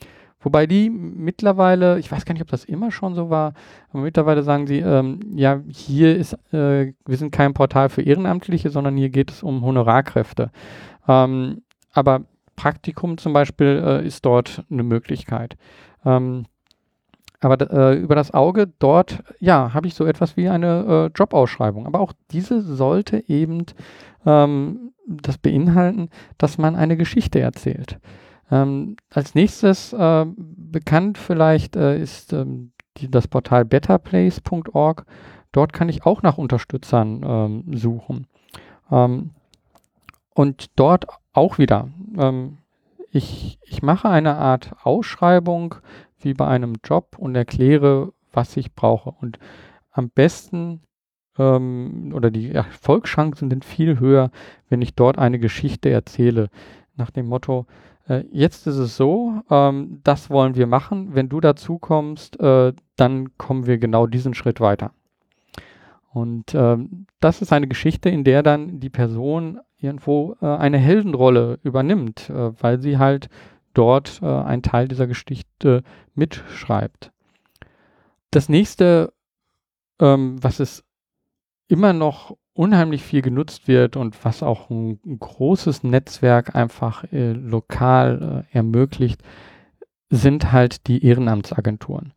Wobei 0.44 0.66
die 0.66 0.90
mittlerweile, 0.90 1.98
ich 1.98 2.12
weiß 2.12 2.24
gar 2.24 2.34
nicht, 2.34 2.42
ob 2.42 2.50
das 2.50 2.64
immer 2.64 2.92
schon 2.92 3.14
so 3.14 3.30
war, 3.30 3.54
aber 3.90 4.02
mittlerweile 4.02 4.42
sagen 4.42 4.66
sie, 4.66 4.78
ähm, 4.78 5.20
ja, 5.34 5.60
hier 5.68 6.16
ist, 6.16 6.34
äh, 6.52 6.92
wir 7.06 7.16
sind 7.16 7.32
kein 7.32 7.54
Portal 7.54 7.88
für 7.88 8.02
Ehrenamtliche, 8.02 8.68
sondern 8.70 8.96
hier 8.96 9.08
geht 9.08 9.30
es 9.30 9.42
um 9.42 9.64
Honorarkräfte. 9.64 10.50
Ähm, 11.08 11.62
aber 11.92 12.26
Praktikum 12.56 13.18
zum 13.18 13.32
Beispiel 13.32 13.82
äh, 13.84 14.06
ist 14.06 14.24
dort 14.26 14.64
eine 14.70 14.82
Möglichkeit. 14.82 15.56
Ähm, 16.04 16.44
aber 17.40 17.70
äh, 17.70 17.98
über 17.98 18.14
das 18.14 18.32
Auge 18.32 18.70
dort, 18.78 19.22
ja, 19.40 19.74
habe 19.74 19.86
ich 19.86 19.94
so 19.94 20.04
etwas 20.04 20.36
wie 20.36 20.48
eine 20.48 21.10
äh, 21.12 21.18
Jobausschreibung. 21.18 21.86
Aber 21.86 22.00
auch 22.00 22.12
diese 22.30 22.60
sollte 22.62 23.28
eben 23.28 23.64
ähm, 24.24 24.92
das 25.06 25.38
beinhalten, 25.38 26.08
dass 26.38 26.58
man 26.58 26.76
eine 26.76 26.96
Geschichte 26.96 27.40
erzählt. 27.40 27.98
Ähm, 28.50 28.96
als 29.10 29.34
nächstes 29.34 29.92
äh, 29.92 30.26
bekannt 30.36 31.18
vielleicht 31.18 31.76
äh, 31.76 31.98
ist 31.98 32.32
ähm, 32.32 32.72
die, 32.96 33.10
das 33.10 33.28
Portal 33.28 33.64
betterplace.org. 33.64 35.06
Dort 35.52 35.72
kann 35.72 35.88
ich 35.88 36.04
auch 36.04 36.22
nach 36.22 36.38
Unterstützern 36.38 37.22
ähm, 37.24 37.76
suchen. 37.76 38.26
Ähm, 38.90 39.30
und 40.34 40.66
dort 40.76 41.06
auch 41.32 41.58
wieder, 41.58 41.88
ähm, 42.18 42.58
ich, 43.10 43.58
ich 43.62 43.82
mache 43.82 44.08
eine 44.08 44.36
Art 44.36 44.74
Ausschreibung 44.82 45.76
wie 46.18 46.34
bei 46.34 46.46
einem 46.48 46.74
Job 46.82 47.16
und 47.18 47.36
erkläre, 47.36 48.12
was 48.32 48.56
ich 48.56 48.74
brauche. 48.74 49.10
Und 49.10 49.38
am 49.92 50.10
besten 50.10 50.80
ähm, 51.38 52.12
oder 52.14 52.30
die 52.30 52.50
Erfolgschancen 52.50 53.50
sind 53.50 53.64
viel 53.64 54.00
höher, 54.00 54.30
wenn 54.68 54.82
ich 54.82 54.94
dort 54.94 55.18
eine 55.18 55.38
Geschichte 55.38 55.90
erzähle. 55.90 56.50
Nach 56.96 57.10
dem 57.10 57.26
Motto, 57.26 57.66
äh, 58.08 58.24
jetzt 58.30 58.66
ist 58.66 58.76
es 58.76 58.96
so, 58.96 59.42
ähm, 59.50 60.00
das 60.04 60.30
wollen 60.30 60.54
wir 60.56 60.66
machen. 60.66 61.14
Wenn 61.14 61.28
du 61.28 61.40
dazu 61.40 61.78
kommst, 61.78 62.38
äh, 62.40 62.72
dann 62.96 63.36
kommen 63.38 63.66
wir 63.66 63.78
genau 63.78 64.06
diesen 64.06 64.34
Schritt 64.34 64.60
weiter. 64.60 64.92
Und 66.12 66.54
ähm, 66.54 67.06
das 67.20 67.42
ist 67.42 67.52
eine 67.52 67.66
Geschichte, 67.66 68.08
in 68.08 68.22
der 68.22 68.42
dann 68.42 68.78
die 68.78 68.90
Person 68.90 69.60
irgendwo 69.78 70.36
äh, 70.40 70.46
eine 70.46 70.78
Heldenrolle 70.78 71.58
übernimmt, 71.62 72.30
äh, 72.30 72.52
weil 72.62 72.80
sie 72.80 72.98
halt 72.98 73.28
dort 73.74 74.20
äh, 74.22 74.26
einen 74.26 74.62
Teil 74.62 74.86
dieser 74.86 75.08
Geschichte 75.08 75.82
mitschreibt. 76.14 77.10
Das 78.30 78.48
nächste, 78.48 79.12
ähm, 80.00 80.42
was 80.42 80.60
es 80.60 80.84
immer 81.66 81.92
noch 81.92 82.36
unheimlich 82.54 83.02
viel 83.02 83.20
genutzt 83.20 83.68
wird 83.68 83.96
und 83.96 84.24
was 84.24 84.42
auch 84.42 84.70
ein, 84.70 85.00
großes 85.18 85.82
Netzwerk 85.82 86.54
einfach 86.54 87.04
äh, 87.12 87.32
lokal 87.32 88.46
äh, 88.52 88.56
ermöglicht, 88.56 89.22
sind 90.08 90.52
halt 90.52 90.86
die 90.86 91.04
Ehrenamtsagenturen. 91.04 92.14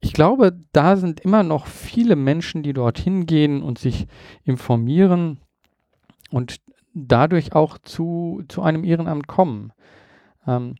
Ich 0.00 0.14
glaube, 0.14 0.58
da 0.72 0.96
sind 0.96 1.20
immer 1.20 1.42
noch 1.42 1.66
viele 1.66 2.16
Menschen, 2.16 2.62
die 2.62 2.72
dorthin 2.72 3.26
gehen 3.26 3.62
und 3.62 3.78
sich 3.78 4.06
informieren 4.44 5.40
und 6.30 6.56
dadurch 6.94 7.52
auch 7.52 7.76
zu, 7.76 8.42
zu 8.48 8.62
einem 8.62 8.84
Ehrenamt 8.84 9.26
kommen. 9.26 9.72
Ähm, 10.46 10.76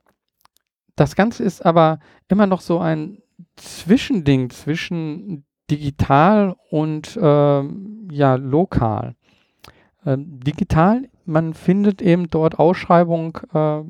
das 0.96 1.14
Ganze 1.14 1.44
ist 1.44 1.64
aber 1.64 1.98
immer 2.28 2.46
noch 2.46 2.62
so 2.62 2.78
ein 2.78 3.22
Zwischending 3.56 4.48
zwischen 4.50 5.44
digital 5.70 6.56
und 6.70 7.16
äh, 7.16 7.62
ja, 8.12 8.34
lokal. 8.34 9.14
Äh, 10.04 10.16
digital, 10.18 11.08
man 11.24 11.54
findet 11.54 12.02
eben 12.02 12.28
dort 12.28 12.58
Ausschreibungen 12.58 13.32
äh, 13.54 13.82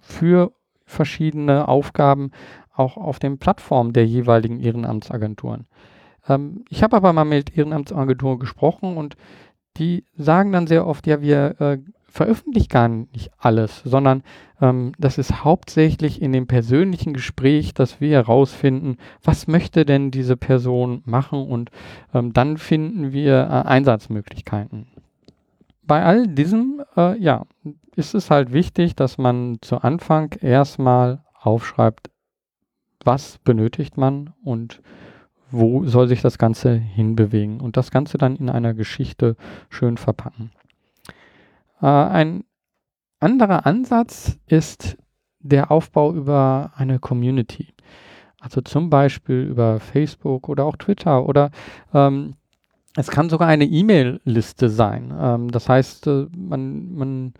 für 0.00 0.52
verschiedene 0.84 1.68
Aufgaben 1.68 2.30
auch 2.74 2.96
auf 2.96 3.18
den 3.18 3.38
Plattformen 3.38 3.92
der 3.92 4.06
jeweiligen 4.06 4.60
Ehrenamtsagenturen. 4.60 5.66
Ähm, 6.28 6.64
ich 6.68 6.82
habe 6.82 6.96
aber 6.96 7.12
mal 7.12 7.24
mit 7.24 7.56
Ehrenamtsagenturen 7.56 8.38
gesprochen 8.38 8.96
und 8.96 9.16
die 9.76 10.04
sagen 10.16 10.52
dann 10.52 10.66
sehr 10.66 10.86
oft, 10.86 11.06
ja, 11.06 11.20
wir 11.20 11.60
äh, 11.60 11.78
veröffentlichen 12.08 12.68
gar 12.68 12.88
nicht 12.88 13.30
alles, 13.38 13.82
sondern 13.84 14.22
ähm, 14.60 14.92
das 14.98 15.18
ist 15.18 15.44
hauptsächlich 15.44 16.20
in 16.22 16.32
dem 16.32 16.46
persönlichen 16.46 17.12
Gespräch, 17.12 17.74
dass 17.74 18.00
wir 18.00 18.10
herausfinden, 18.10 18.96
was 19.22 19.46
möchte 19.46 19.84
denn 19.84 20.10
diese 20.10 20.36
Person 20.36 21.02
machen 21.04 21.46
und 21.46 21.70
ähm, 22.14 22.32
dann 22.32 22.56
finden 22.56 23.12
wir 23.12 23.44
äh, 23.44 23.68
Einsatzmöglichkeiten. 23.68 24.88
Bei 25.82 26.02
all 26.04 26.26
diesem, 26.26 26.82
äh, 26.96 27.18
ja, 27.18 27.44
ist 27.96 28.14
es 28.14 28.30
halt 28.30 28.52
wichtig, 28.52 28.94
dass 28.94 29.18
man 29.18 29.58
zu 29.60 29.78
Anfang 29.78 30.32
erstmal 30.40 31.20
aufschreibt, 31.40 32.10
was 33.04 33.38
benötigt 33.38 33.96
man 33.96 34.34
und 34.42 34.80
wo 35.50 35.86
soll 35.86 36.08
sich 36.08 36.20
das 36.20 36.38
Ganze 36.38 36.74
hinbewegen 36.74 37.60
und 37.60 37.76
das 37.76 37.90
Ganze 37.90 38.18
dann 38.18 38.36
in 38.36 38.50
einer 38.50 38.74
Geschichte 38.74 39.36
schön 39.70 39.96
verpacken. 39.96 40.50
Äh, 41.80 41.86
ein 41.86 42.44
anderer 43.20 43.66
Ansatz 43.66 44.38
ist 44.46 44.96
der 45.40 45.70
Aufbau 45.70 46.12
über 46.12 46.72
eine 46.76 46.98
Community. 46.98 47.74
Also 48.40 48.60
zum 48.60 48.90
Beispiel 48.90 49.42
über 49.42 49.80
Facebook 49.80 50.48
oder 50.48 50.64
auch 50.64 50.76
Twitter 50.76 51.26
oder 51.26 51.50
ähm, 51.92 52.34
es 52.96 53.08
kann 53.08 53.28
sogar 53.28 53.48
eine 53.48 53.64
E-Mail-Liste 53.64 54.68
sein. 54.68 55.12
Ähm, 55.18 55.50
das 55.50 55.68
heißt, 55.68 56.06
äh, 56.06 56.26
man, 56.36 56.94
man 56.94 57.34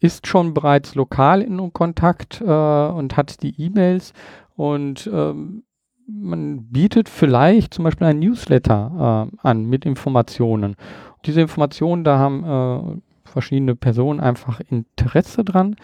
ist 0.00 0.26
schon 0.26 0.54
bereits 0.54 0.94
lokal 0.94 1.42
in 1.42 1.72
Kontakt 1.72 2.40
äh, 2.40 2.44
und 2.44 3.16
hat 3.16 3.42
die 3.42 3.60
E-Mails 3.60 4.12
und 4.56 5.08
ähm, 5.12 5.64
man 6.06 6.68
bietet 6.70 7.08
vielleicht 7.08 7.74
zum 7.74 7.84
Beispiel 7.84 8.06
ein 8.06 8.20
Newsletter 8.20 9.30
äh, 9.32 9.48
an 9.48 9.64
mit 9.64 9.84
Informationen. 9.84 10.76
Diese 11.24 11.40
Informationen, 11.40 12.04
da 12.04 12.18
haben 12.18 12.44
äh, 12.44 13.00
verschiedene 13.26 13.74
Personen 13.74 14.20
einfach 14.20 14.60
Interesse 14.60 15.44
dran, 15.44 15.76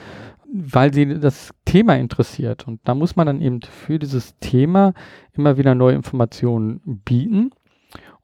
weil 0.53 0.93
sie 0.93 1.19
das 1.19 1.51
Thema 1.65 1.97
interessiert. 1.97 2.67
Und 2.67 2.81
da 2.85 2.95
muss 2.95 3.17
man 3.17 3.27
dann 3.27 3.41
eben 3.41 3.61
für 3.63 3.99
dieses 3.99 4.39
Thema 4.39 4.95
immer 5.33 5.57
wieder 5.57 5.75
neue 5.75 5.95
Informationen 5.95 6.81
bieten. 7.05 7.51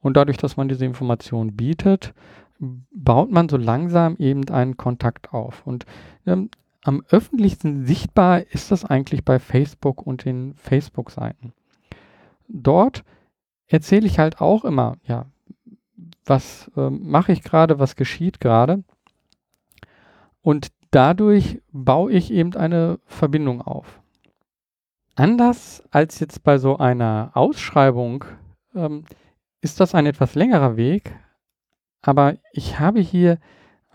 Und 0.01 0.15
dadurch, 0.15 0.37
dass 0.37 0.57
man 0.57 0.69
diese 0.69 0.85
Informationen 0.85 1.55
bietet, 1.55 2.13
baut 2.59 3.31
man 3.31 3.49
so 3.49 3.57
langsam 3.57 4.15
eben 4.17 4.47
einen 4.49 4.77
Kontakt 4.77 5.33
auf. 5.33 5.65
Und 5.65 5.85
ähm, 6.25 6.49
am 6.83 7.03
öffentlichsten 7.09 7.85
sichtbar 7.85 8.41
ist 8.51 8.71
das 8.71 8.85
eigentlich 8.85 9.25
bei 9.25 9.39
Facebook 9.39 10.05
und 10.05 10.25
den 10.25 10.53
Facebook-Seiten. 10.55 11.53
Dort 12.47 13.03
erzähle 13.67 14.07
ich 14.07 14.19
halt 14.19 14.41
auch 14.41 14.65
immer, 14.65 14.97
ja, 15.03 15.25
was 16.25 16.71
äh, 16.75 16.89
mache 16.89 17.31
ich 17.31 17.43
gerade, 17.43 17.79
was 17.79 17.95
geschieht 17.95 18.39
gerade. 18.39 18.83
Und 20.49 20.71
dadurch 20.89 21.61
baue 21.71 22.11
ich 22.11 22.33
eben 22.33 22.55
eine 22.55 22.97
Verbindung 23.05 23.61
auf. 23.61 24.01
Anders 25.13 25.83
als 25.91 26.19
jetzt 26.19 26.41
bei 26.43 26.57
so 26.57 26.77
einer 26.77 27.29
Ausschreibung 27.35 28.25
ähm, 28.73 29.03
ist 29.61 29.79
das 29.79 29.93
ein 29.93 30.07
etwas 30.07 30.33
längerer 30.33 30.75
Weg, 30.75 31.13
aber 32.01 32.33
ich 32.51 32.79
habe 32.79 32.99
hier 32.99 33.37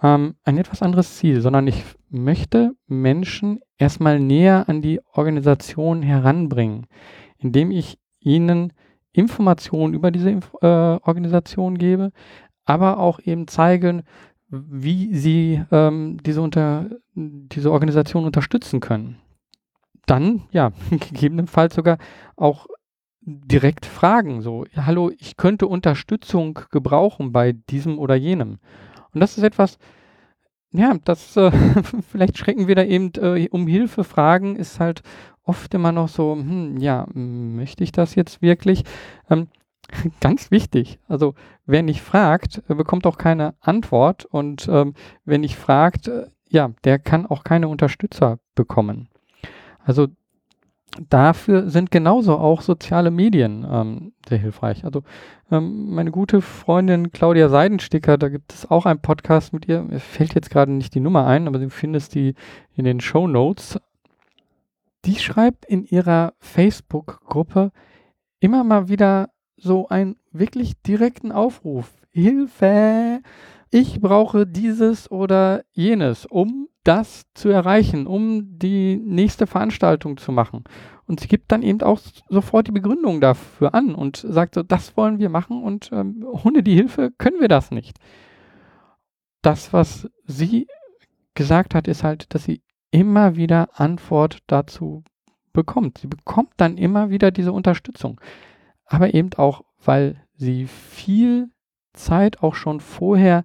ähm, 0.01 0.37
ein 0.45 0.57
etwas 0.57 0.81
anderes 0.81 1.17
Ziel, 1.17 1.41
sondern 1.41 1.67
ich 1.67 1.83
möchte 2.09 2.77
Menschen 2.87 3.59
erstmal 3.77 4.21
näher 4.21 4.69
an 4.69 4.81
die 4.81 5.01
Organisation 5.13 6.03
heranbringen, 6.03 6.87
indem 7.37 7.73
ich 7.73 7.99
ihnen 8.21 8.73
Informationen 9.11 9.93
über 9.93 10.13
diese 10.13 10.31
Inf 10.31 10.55
äh, 10.63 10.67
Organisation 10.69 11.79
gebe, 11.79 12.13
aber 12.65 13.01
auch 13.01 13.19
eben 13.19 13.49
zeigen, 13.49 14.05
wie 14.69 15.15
sie 15.15 15.63
ähm, 15.71 16.19
diese, 16.25 16.43
unter, 16.43 16.91
diese 17.15 17.73
Organisation 17.73 18.25
unterstützen 18.25 18.81
können. 18.81 19.19
Dann, 20.07 20.43
ja, 20.51 20.73
gegebenenfalls 20.91 21.75
sogar 21.75 21.99
auch 22.37 22.67
direkt 23.27 23.87
fragen, 23.87 24.43
so, 24.43 24.67
hallo, 24.77 25.11
ich 25.19 25.37
könnte 25.37 25.67
Unterstützung 25.67 26.61
gebrauchen 26.71 27.33
bei 27.33 27.53
diesem 27.53 27.99
oder 27.99 28.15
jenem. 28.15 28.59
Und 29.13 29.21
das 29.21 29.39
ist 29.39 29.45
etwas, 29.45 29.79
ja, 30.73 30.97
das, 31.05 31.37
äh, 31.37 31.51
vielleicht 32.11 32.37
schrecken 32.37 32.69
wir 32.69 32.75
da 32.75 32.85
eben 32.85 33.13
äh, 33.17 33.49
um 33.51 33.67
Hilfe 33.67 34.05
fragen, 34.05 34.57
ist 34.57 34.81
halt 34.81 35.03
oft 35.45 35.73
immer 35.75 35.93
noch 35.93 36.09
so, 36.09 36.33
hm, 36.33 36.79
ja, 36.79 37.07
möchte 37.15 37.85
ich 37.85 37.93
das 37.93 38.15
jetzt 38.15 38.43
wirklich? 38.43 38.85
Ähm, 39.31 39.49
Ganz 40.21 40.51
wichtig. 40.51 40.99
Also 41.09 41.35
wer 41.67 41.83
nicht 41.83 42.03
fragt, 42.03 42.63
äh, 42.69 42.75
bekommt 42.75 43.07
auch 43.07 43.19
keine 43.19 43.55
Antwort. 43.61 44.25
Und 44.25 44.69
ähm, 44.69 44.95
wer 45.25 45.39
nicht 45.39 45.57
fragt, 45.57 46.09
äh, 46.09 46.27
ja, 46.49 46.71
der 46.85 46.99
kann 46.99 47.27
auch 47.27 47.45
keine 47.45 47.69
Unterstützer 47.69 48.39
bekommen. 48.55 49.09
Also 49.85 50.09
dafür 51.11 51.69
sind 51.69 51.91
genauso 51.91 52.39
auch 52.39 52.63
soziale 52.63 53.11
Medien 53.11 53.67
ähm, 53.69 54.13
sehr 54.29 54.39
hilfreich. 54.39 54.85
Also 54.85 55.03
ähm, 55.51 55.91
meine 55.91 56.11
gute 56.11 56.41
Freundin 56.41 57.11
Claudia 57.11 57.49
Seidensticker, 57.49 58.17
da 58.17 58.29
gibt 58.29 58.53
es 58.53 58.71
auch 58.71 58.87
einen 58.87 59.01
Podcast 59.01 59.53
mit 59.53 59.67
ihr. 59.67 59.83
Mir 59.83 60.01
fällt 60.01 60.35
jetzt 60.35 60.51
gerade 60.51 60.73
nicht 60.73 60.95
die 60.95 61.01
Nummer 61.01 61.27
ein, 61.27 61.49
aber 61.49 61.59
du 61.59 61.69
findest 61.71 62.15
die 62.15 62.35
in 62.75 62.85
den 62.85 63.01
Show 63.01 63.27
Notes. 63.27 63.81
Die 65.05 65.17
schreibt 65.17 65.67
in 65.67 65.85
ihrer 65.85 66.33
Facebook-Gruppe 66.39 67.73
immer 68.41 68.65
mal 68.65 68.89
wieder 68.89 69.29
so 69.65 69.89
einen 69.89 70.17
wirklich 70.31 70.81
direkten 70.83 71.33
Aufruf. 71.33 71.91
Hilfe! 72.11 73.21
Ich 73.71 74.01
brauche 74.01 74.47
dieses 74.47 75.11
oder 75.11 75.65
jenes, 75.73 76.27
um 76.27 76.69
das 76.85 77.25
zu 77.35 77.49
erreichen, 77.49 78.07
um 78.07 78.59
die 78.59 78.97
nächste 78.97 79.47
Veranstaltung 79.49 80.19
zu 80.19 80.31
machen. 80.31 80.65
Und 81.07 81.19
sie 81.19 81.29
gibt 81.29 81.51
dann 81.51 81.63
eben 81.63 81.81
auch 81.81 81.99
sofort 82.29 82.69
die 82.69 82.73
Begründung 82.73 83.21
dafür 83.21 83.75
an 83.75 83.95
und 83.95 84.19
sagt 84.19 84.55
so, 84.55 84.63
das 84.63 84.97
wollen 84.97 85.19
wir 85.19 85.29
machen 85.29 85.63
und 85.63 85.91
ähm, 85.93 86.25
ohne 86.45 86.63
die 86.63 86.75
Hilfe 86.75 87.11
können 87.19 87.41
wir 87.41 87.49
das 87.49 87.71
nicht. 87.71 87.99
Das, 89.43 89.73
was 89.73 90.09
sie 90.27 90.69
gesagt 91.35 91.75
hat, 91.75 91.89
ist 91.89 92.05
halt, 92.05 92.33
dass 92.35 92.45
sie 92.45 92.63
immer 92.91 93.35
wieder 93.35 93.81
Antwort 93.81 94.39
dazu 94.47 95.03
bekommt. 95.53 95.99
Sie 95.99 96.07
bekommt 96.07 96.53
dann 96.59 96.77
immer 96.77 97.11
wieder 97.11 97.31
diese 97.31 97.53
Unterstützung 97.53 98.21
aber 98.87 99.15
eben 99.15 99.31
auch, 99.35 99.65
weil 99.83 100.17
sie 100.37 100.67
viel 100.67 101.51
Zeit 101.93 102.43
auch 102.43 102.55
schon 102.55 102.81
vorher 102.81 103.45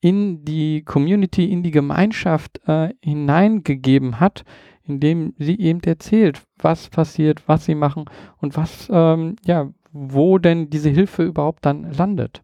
in 0.00 0.44
die 0.44 0.82
Community, 0.82 1.50
in 1.50 1.62
die 1.62 1.70
Gemeinschaft 1.70 2.60
äh, 2.66 2.94
hineingegeben 3.02 4.20
hat, 4.20 4.44
indem 4.82 5.34
sie 5.38 5.58
eben 5.60 5.82
erzählt, 5.82 6.42
was 6.56 6.88
passiert, 6.88 7.46
was 7.46 7.66
sie 7.66 7.74
machen 7.74 8.06
und 8.38 8.56
was, 8.56 8.88
ähm, 8.90 9.36
ja, 9.44 9.70
wo 9.92 10.38
denn 10.38 10.70
diese 10.70 10.88
Hilfe 10.88 11.22
überhaupt 11.24 11.66
dann 11.66 11.92
landet. 11.92 12.42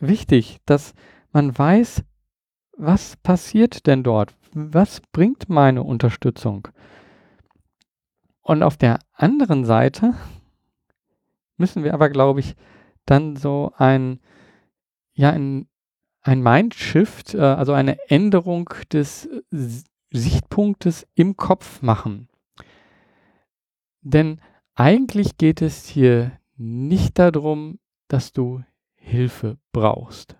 Wichtig, 0.00 0.58
dass 0.66 0.94
man 1.32 1.56
weiß, 1.56 2.02
was 2.76 3.16
passiert 3.16 3.86
denn 3.86 4.02
dort? 4.02 4.34
Was 4.52 5.00
bringt 5.12 5.48
meine 5.48 5.82
Unterstützung? 5.82 6.68
Und 8.42 8.62
auf 8.62 8.76
der 8.76 8.98
anderen 9.14 9.64
Seite 9.64 10.14
müssen 11.56 11.84
wir 11.84 11.94
aber, 11.94 12.10
glaube 12.10 12.40
ich, 12.40 12.54
dann 13.06 13.36
so 13.36 13.72
ein, 13.76 14.20
ja, 15.12 15.30
ein, 15.30 15.68
ein 16.22 16.42
Mindshift, 16.42 17.34
äh, 17.34 17.40
also 17.40 17.72
eine 17.72 17.98
Änderung 18.08 18.70
des 18.92 19.28
Sichtpunktes 20.10 21.06
im 21.14 21.36
Kopf 21.36 21.82
machen. 21.82 22.28
Denn 24.00 24.40
eigentlich 24.74 25.38
geht 25.38 25.62
es 25.62 25.86
hier 25.86 26.38
nicht 26.56 27.18
darum, 27.18 27.78
dass 28.08 28.32
du 28.32 28.62
Hilfe 28.94 29.58
brauchst. 29.72 30.36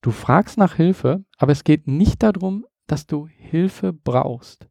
Du 0.00 0.10
fragst 0.10 0.58
nach 0.58 0.74
Hilfe, 0.74 1.24
aber 1.38 1.52
es 1.52 1.64
geht 1.64 1.86
nicht 1.86 2.22
darum, 2.22 2.66
dass 2.86 3.06
du 3.06 3.26
Hilfe 3.26 3.92
brauchst. 3.92 4.68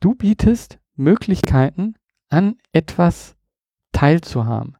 Du 0.00 0.14
bietest 0.14 0.78
Möglichkeiten, 0.94 1.94
an 2.30 2.56
etwas 2.72 3.36
teilzuhaben. 3.92 4.76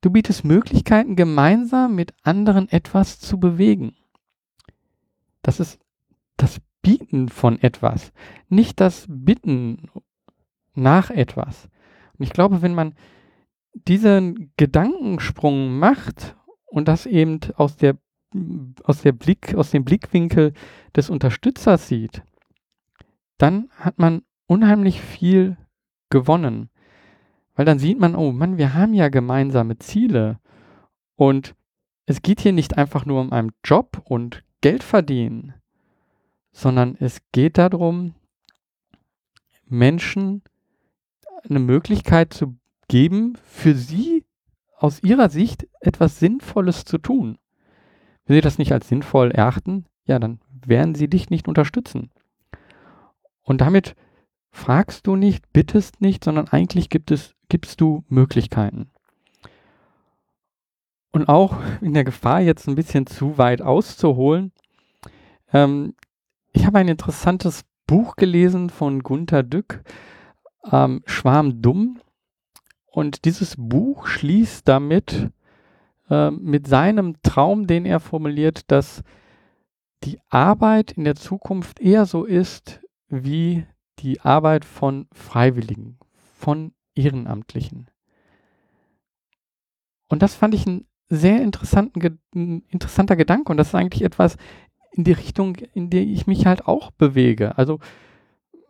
Du 0.00 0.10
bietest 0.10 0.44
Möglichkeiten, 0.44 1.16
gemeinsam 1.16 1.94
mit 1.94 2.14
anderen 2.22 2.68
etwas 2.68 3.18
zu 3.20 3.38
bewegen. 3.38 3.96
Das 5.42 5.60
ist 5.60 5.78
das 6.36 6.60
Bieten 6.82 7.28
von 7.28 7.60
etwas, 7.60 8.12
nicht 8.48 8.80
das 8.80 9.06
Bitten 9.08 9.90
nach 10.74 11.10
etwas. 11.10 11.68
Und 12.16 12.24
ich 12.24 12.32
glaube, 12.32 12.62
wenn 12.62 12.74
man 12.74 12.94
diesen 13.74 14.52
Gedankensprung 14.56 15.78
macht 15.78 16.36
und 16.66 16.88
das 16.88 17.06
eben 17.06 17.40
aus 17.56 17.76
der 17.76 17.98
aus 18.84 19.00
der 19.00 19.12
Blick 19.12 19.54
aus 19.54 19.70
dem 19.70 19.84
Blickwinkel 19.84 20.52
des 20.94 21.08
Unterstützers 21.08 21.88
sieht, 21.88 22.22
dann 23.38 23.70
hat 23.76 23.98
man 23.98 24.22
unheimlich 24.46 25.00
viel 25.00 25.56
gewonnen. 26.10 26.70
Weil 27.54 27.64
dann 27.64 27.78
sieht 27.78 27.98
man, 27.98 28.14
oh 28.14 28.32
Mann, 28.32 28.58
wir 28.58 28.74
haben 28.74 28.94
ja 28.94 29.08
gemeinsame 29.08 29.78
Ziele. 29.78 30.38
Und 31.16 31.54
es 32.06 32.22
geht 32.22 32.40
hier 32.40 32.52
nicht 32.52 32.78
einfach 32.78 33.04
nur 33.04 33.20
um 33.20 33.32
einen 33.32 33.52
Job 33.64 34.00
und 34.04 34.44
Geld 34.60 34.82
verdienen, 34.82 35.54
sondern 36.52 36.96
es 36.98 37.18
geht 37.32 37.58
darum, 37.58 38.14
Menschen 39.66 40.42
eine 41.48 41.58
Möglichkeit 41.58 42.32
zu 42.32 42.56
geben, 42.88 43.36
für 43.44 43.74
sie 43.74 44.24
aus 44.78 45.02
ihrer 45.02 45.28
Sicht 45.28 45.68
etwas 45.80 46.18
Sinnvolles 46.18 46.84
zu 46.84 46.98
tun. 46.98 47.38
Wenn 48.24 48.36
sie 48.36 48.40
das 48.40 48.58
nicht 48.58 48.72
als 48.72 48.88
sinnvoll 48.88 49.30
erachten, 49.30 49.86
ja, 50.04 50.18
dann 50.18 50.40
werden 50.64 50.94
sie 50.94 51.08
dich 51.08 51.30
nicht 51.30 51.48
unterstützen. 51.48 52.10
Und 53.42 53.60
damit 53.60 53.94
fragst 54.50 55.06
du 55.06 55.16
nicht, 55.16 55.52
bittest 55.52 56.00
nicht, 56.00 56.24
sondern 56.24 56.48
eigentlich 56.48 56.90
gibt 56.90 57.10
es, 57.10 57.34
gibst 57.48 57.80
du 57.80 58.04
Möglichkeiten. 58.08 58.90
Und 61.10 61.28
auch 61.28 61.56
in 61.80 61.94
der 61.94 62.04
Gefahr, 62.04 62.40
jetzt 62.40 62.68
ein 62.68 62.74
bisschen 62.74 63.06
zu 63.06 63.38
weit 63.38 63.62
auszuholen, 63.62 64.52
ähm, 65.52 65.94
ich 66.52 66.66
habe 66.66 66.78
ein 66.78 66.88
interessantes 66.88 67.64
Buch 67.86 68.16
gelesen 68.16 68.70
von 68.70 69.02
Gunther 69.02 69.42
Dück, 69.42 69.82
ähm, 70.70 71.02
Schwarm 71.06 71.62
dumm. 71.62 72.00
Und 72.86 73.24
dieses 73.24 73.54
Buch 73.56 74.06
schließt 74.06 74.66
damit 74.66 75.30
äh, 76.10 76.30
mit 76.30 76.66
seinem 76.66 77.20
Traum, 77.22 77.66
den 77.66 77.84
er 77.86 78.00
formuliert, 78.00 78.70
dass 78.70 79.02
die 80.04 80.20
Arbeit 80.28 80.92
in 80.92 81.04
der 81.04 81.16
Zukunft 81.16 81.80
eher 81.80 82.06
so 82.06 82.24
ist 82.24 82.80
wie 83.08 83.66
die 84.00 84.20
Arbeit 84.20 84.64
von 84.64 85.06
Freiwilligen, 85.12 85.98
von 86.36 86.72
Ehrenamtlichen. 86.94 87.90
Und 90.08 90.22
das 90.22 90.34
fand 90.34 90.54
ich 90.54 90.66
ein 90.66 90.86
sehr 91.08 91.42
interessanten, 91.42 92.18
ein 92.34 92.62
interessanter 92.68 93.16
Gedanke 93.16 93.50
und 93.50 93.56
das 93.56 93.68
ist 93.68 93.74
eigentlich 93.74 94.02
etwas 94.02 94.36
in 94.92 95.04
die 95.04 95.12
Richtung, 95.12 95.56
in 95.74 95.90
der 95.90 96.02
ich 96.02 96.26
mich 96.26 96.46
halt 96.46 96.66
auch 96.66 96.90
bewege. 96.90 97.56
Also 97.56 97.78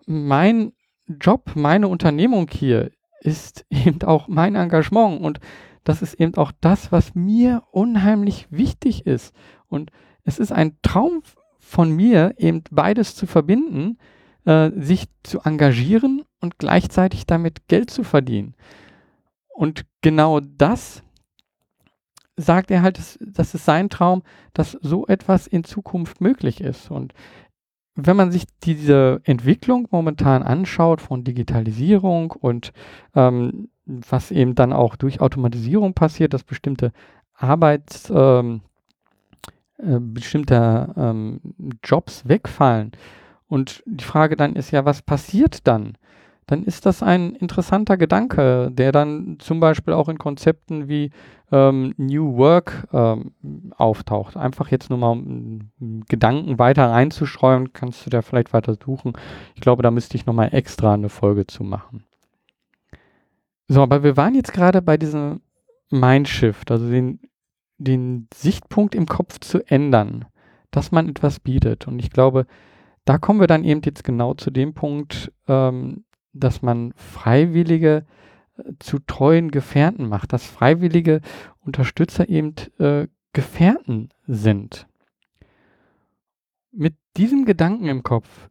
mein 0.07 0.73
Job, 1.07 1.53
meine 1.55 1.89
Unternehmung 1.89 2.49
hier 2.51 2.91
ist 3.21 3.65
eben 3.71 4.03
auch 4.03 4.29
mein 4.29 4.55
Engagement 4.55 5.21
und 5.21 5.41
das 5.85 6.03
ist 6.03 6.15
eben 6.15 6.35
auch 6.35 6.53
das, 6.61 6.93
was 6.93 7.15
mir 7.15 7.63
unheimlich 7.71 8.47
wichtig 8.51 9.07
ist. 9.07 9.35
Und 9.69 9.91
es 10.23 10.39
ist 10.39 10.53
ein 10.53 10.77
Traum 10.83 11.23
von 11.59 11.91
mir, 11.91 12.35
eben 12.37 12.63
beides 12.71 13.15
zu 13.15 13.27
verbinden, 13.27 13.99
äh, 14.49 14.71
sich 14.75 15.09
zu 15.23 15.41
engagieren 15.41 16.23
und 16.41 16.59
gleichzeitig 16.59 17.27
damit 17.27 17.69
Geld 17.69 17.91
zu 17.91 18.03
verdienen. 18.03 18.55
Und 19.49 19.85
genau 20.01 20.41
das 20.41 21.03
sagt 22.37 22.71
er 22.71 22.81
halt, 22.81 22.97
das, 22.97 23.19
das 23.21 23.55
ist 23.55 23.67
sein 23.67 23.91
Traum, 23.91 24.23
dass 24.55 24.73
so 24.81 25.07
etwas 25.07 25.47
in 25.47 25.65
Zukunft 25.65 26.23
möglich 26.23 26.63
ist. 26.63 26.91
Und 26.91 27.13
wenn 27.95 28.17
man 28.17 28.31
sich 28.31 28.45
diese 28.63 29.21
Entwicklung 29.25 29.87
momentan 29.91 30.43
anschaut 30.43 31.03
von 31.03 31.25
Digitalisierung 31.25 32.31
und 32.31 32.73
ähm, 33.15 33.69
was 33.85 34.31
eben 34.31 34.55
dann 34.55 34.73
auch 34.73 34.97
durch 34.97 35.21
Automatisierung 35.21 35.93
passiert, 35.93 36.33
dass 36.33 36.45
bestimmte 36.45 36.93
Arbeits, 37.35 38.11
ähm, 38.15 38.63
äh, 39.77 39.99
bestimmte 39.99 40.95
ähm, 40.97 41.41
Jobs 41.85 42.27
wegfallen. 42.27 42.93
Und 43.49 43.83
die 43.87 44.05
Frage 44.05 44.37
dann 44.37 44.57
ist 44.57 44.71
ja, 44.71 44.85
was 44.85 45.03
passiert 45.03 45.67
dann? 45.67 45.97
Dann 46.47 46.65
ist 46.65 46.87
das 46.87 47.03
ein 47.03 47.35
interessanter 47.35 47.99
Gedanke, 47.99 48.71
der 48.73 48.91
dann 48.91 49.37
zum 49.39 49.61
Beispiel 49.61 49.93
auch 49.93 50.09
in 50.09 50.17
Konzepten 50.17 50.89
wie 50.89 51.11
ähm, 51.53 51.95
New 51.99 52.37
Work 52.37 52.89
ähm, 52.93 53.33
auftaucht. 53.77 54.37
Einfach 54.37 54.71
jetzt 54.71 54.89
nur 54.89 54.99
mal 54.99 55.11
um 55.11 55.71
Gedanken 56.09 56.59
weiter 56.59 56.91
reinzuschreuen, 56.91 57.75
kannst 57.75 58.07
du 58.07 58.11
da 58.11 58.23
vielleicht 58.23 58.55
weiter 58.55 58.77
suchen. 58.83 59.13
Ich 59.55 59.61
glaube, 59.61 59.83
da 59.83 59.91
müsste 59.91 60.17
ich 60.17 60.25
nochmal 60.25 60.49
extra 60.53 60.95
eine 60.95 61.11
Folge 61.11 61.47
zu 61.47 61.65
machen. 61.65 62.05
So, 63.69 63.83
aber 63.83 64.03
wir 64.03 64.17
waren 64.17 64.35
jetzt 64.35 64.55
gerade 64.55 64.81
bei 64.81 64.97
diesem 64.97 65.43
Mindshift, 65.91 66.71
also 66.71 66.89
den, 66.89 67.21
den 67.77 68.27
Sichtpunkt 68.33 68.95
im 68.95 69.05
Kopf 69.05 69.39
zu 69.41 69.63
ändern, 69.71 70.25
dass 70.71 70.93
man 70.93 71.11
etwas 71.11 71.41
bietet. 71.41 71.87
Und 71.87 71.99
ich 71.99 72.11
glaube, 72.11 72.47
da 73.09 73.17
kommen 73.17 73.41
wir 73.41 73.47
dann 73.47 73.65
eben 73.65 73.81
jetzt 73.85 74.05
genau 74.05 74.35
zu 74.35 74.51
dem 74.51 74.75
Punkt, 74.75 75.33
ähm, 75.47 76.05
dass 76.35 76.61
man 76.61 76.93
Freiwillige 76.95 78.05
zu 78.81 78.99
treuen 78.99 79.51
Gefährten 79.51 80.09
macht, 80.09 80.35
dass 80.35 80.45
freiwillige 80.45 81.23
Unterstützer 81.65 82.29
eben 82.29 82.55
äh, 82.79 83.07
Gefährten 83.33 84.11
sind. 84.27 84.87
Mit 86.71 86.97
diesem 87.17 87.47
Gedanken 87.47 87.87
im 87.87 88.03
Kopf 88.03 88.51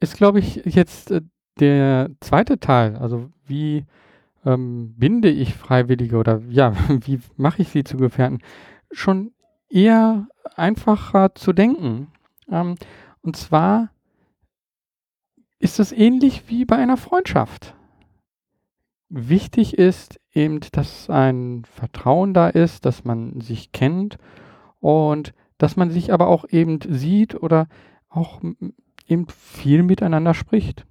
ist, 0.00 0.16
glaube 0.16 0.40
ich, 0.40 0.56
jetzt 0.64 1.12
äh, 1.12 1.20
der 1.60 2.10
zweite 2.18 2.58
Teil, 2.58 2.96
also 2.96 3.30
wie 3.46 3.84
ähm, 4.44 4.94
binde 4.96 5.30
ich 5.30 5.54
Freiwillige 5.54 6.16
oder 6.16 6.42
ja, 6.48 6.72
wie 6.88 7.20
mache 7.36 7.62
ich 7.62 7.68
sie 7.68 7.84
zu 7.84 7.98
Gefährten, 7.98 8.40
schon 8.90 9.32
eher 9.68 10.26
einfacher 10.56 11.36
zu 11.36 11.52
denken. 11.52 12.08
Ähm, 12.50 12.74
und 13.24 13.36
zwar 13.36 13.90
ist 15.58 15.80
es 15.80 15.90
ähnlich 15.90 16.44
wie 16.48 16.64
bei 16.64 16.76
einer 16.76 16.96
Freundschaft 16.96 17.74
wichtig 19.14 19.78
ist 19.78 20.20
eben, 20.32 20.60
dass 20.72 21.08
ein 21.08 21.64
Vertrauen 21.64 22.34
da 22.34 22.48
ist, 22.48 22.84
dass 22.84 23.04
man 23.04 23.40
sich 23.40 23.72
kennt 23.72 24.18
und 24.80 25.32
dass 25.56 25.76
man 25.76 25.90
sich 25.90 26.12
aber 26.12 26.28
auch 26.28 26.44
eben 26.50 26.80
sieht 26.88 27.40
oder 27.40 27.68
auch 28.08 28.42
eben 29.06 29.26
viel 29.28 29.82
miteinander 29.82 30.34
spricht. 30.34 30.86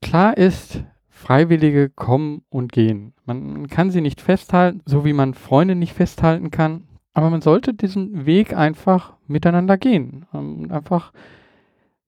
Klar 0.00 0.36
ist, 0.36 0.82
Freiwillige 1.08 1.88
kommen 1.88 2.42
und 2.48 2.72
gehen. 2.72 3.14
Man 3.24 3.68
kann 3.68 3.90
sie 3.90 4.00
nicht 4.00 4.20
festhalten, 4.20 4.82
so 4.84 5.04
wie 5.04 5.12
man 5.12 5.34
Freunde 5.34 5.76
nicht 5.76 5.92
festhalten 5.92 6.50
kann. 6.50 6.88
Aber 7.14 7.30
man 7.30 7.42
sollte 7.42 7.74
diesen 7.74 8.26
Weg 8.26 8.56
einfach 8.56 9.14
miteinander 9.32 9.76
gehen. 9.76 10.26
Und 10.32 10.70
einfach 10.70 11.12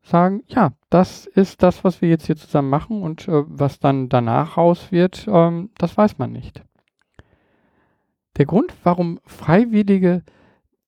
sagen, 0.03 0.43
ja, 0.47 0.73
das 0.91 1.27
ist 1.27 1.63
das, 1.63 1.83
was 1.83 2.03
wir 2.03 2.09
jetzt 2.09 2.27
hier 2.27 2.37
zusammen 2.37 2.71
machen 2.71 3.03
und 3.03 3.27
äh, 3.27 3.43
was 3.47 3.81
dann 3.81 4.09
danach 4.09 4.57
raus 4.57 4.93
wird, 4.93 5.27
ähm, 5.29 5.71
das 5.79 5.97
weiß 5.97 6.19
man 6.19 6.33
nicht. 6.33 6.63
Der 8.37 8.47
Grund, 8.47 8.75
warum 8.83 9.21
Freiwillige 9.25 10.23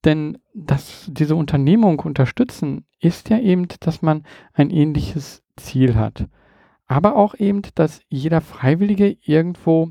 denn 0.04 0.38
das, 0.54 1.06
diese 1.10 1.34
Unternehmung 1.34 1.98
unterstützen, 1.98 2.84
ist 3.00 3.28
ja 3.28 3.38
eben, 3.38 3.66
dass 3.80 4.02
man 4.02 4.22
ein 4.52 4.70
ähnliches 4.70 5.42
Ziel 5.56 5.96
hat. 5.96 6.28
Aber 6.86 7.16
auch 7.16 7.34
eben, 7.34 7.62
dass 7.74 8.00
jeder 8.08 8.40
Freiwillige 8.40 9.16
irgendwo 9.22 9.90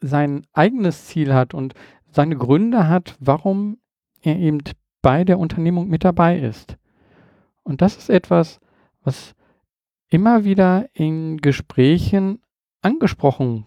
sein 0.00 0.46
eigenes 0.52 1.06
Ziel 1.06 1.32
hat 1.32 1.54
und 1.54 1.74
seine 2.10 2.36
Gründe 2.36 2.88
hat, 2.88 3.16
warum 3.20 3.78
er 4.22 4.36
eben 4.36 4.58
bei 5.02 5.24
der 5.24 5.38
Unternehmung 5.38 5.88
mit 5.88 6.04
dabei 6.04 6.38
ist. 6.38 6.76
Und 7.62 7.82
das 7.82 7.96
ist 7.96 8.10
etwas, 8.10 8.60
was 9.02 9.34
immer 10.08 10.44
wieder 10.44 10.88
in 10.92 11.38
Gesprächen 11.38 12.40
angesprochen 12.82 13.66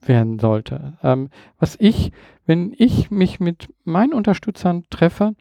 werden 0.00 0.38
sollte. 0.38 0.98
Ähm, 1.02 1.30
was 1.58 1.76
ich, 1.78 2.12
wenn 2.46 2.74
ich 2.76 3.10
mich 3.10 3.40
mit 3.40 3.72
meinen 3.84 4.14
Unterstützern 4.14 4.84
treffe, 4.90 5.34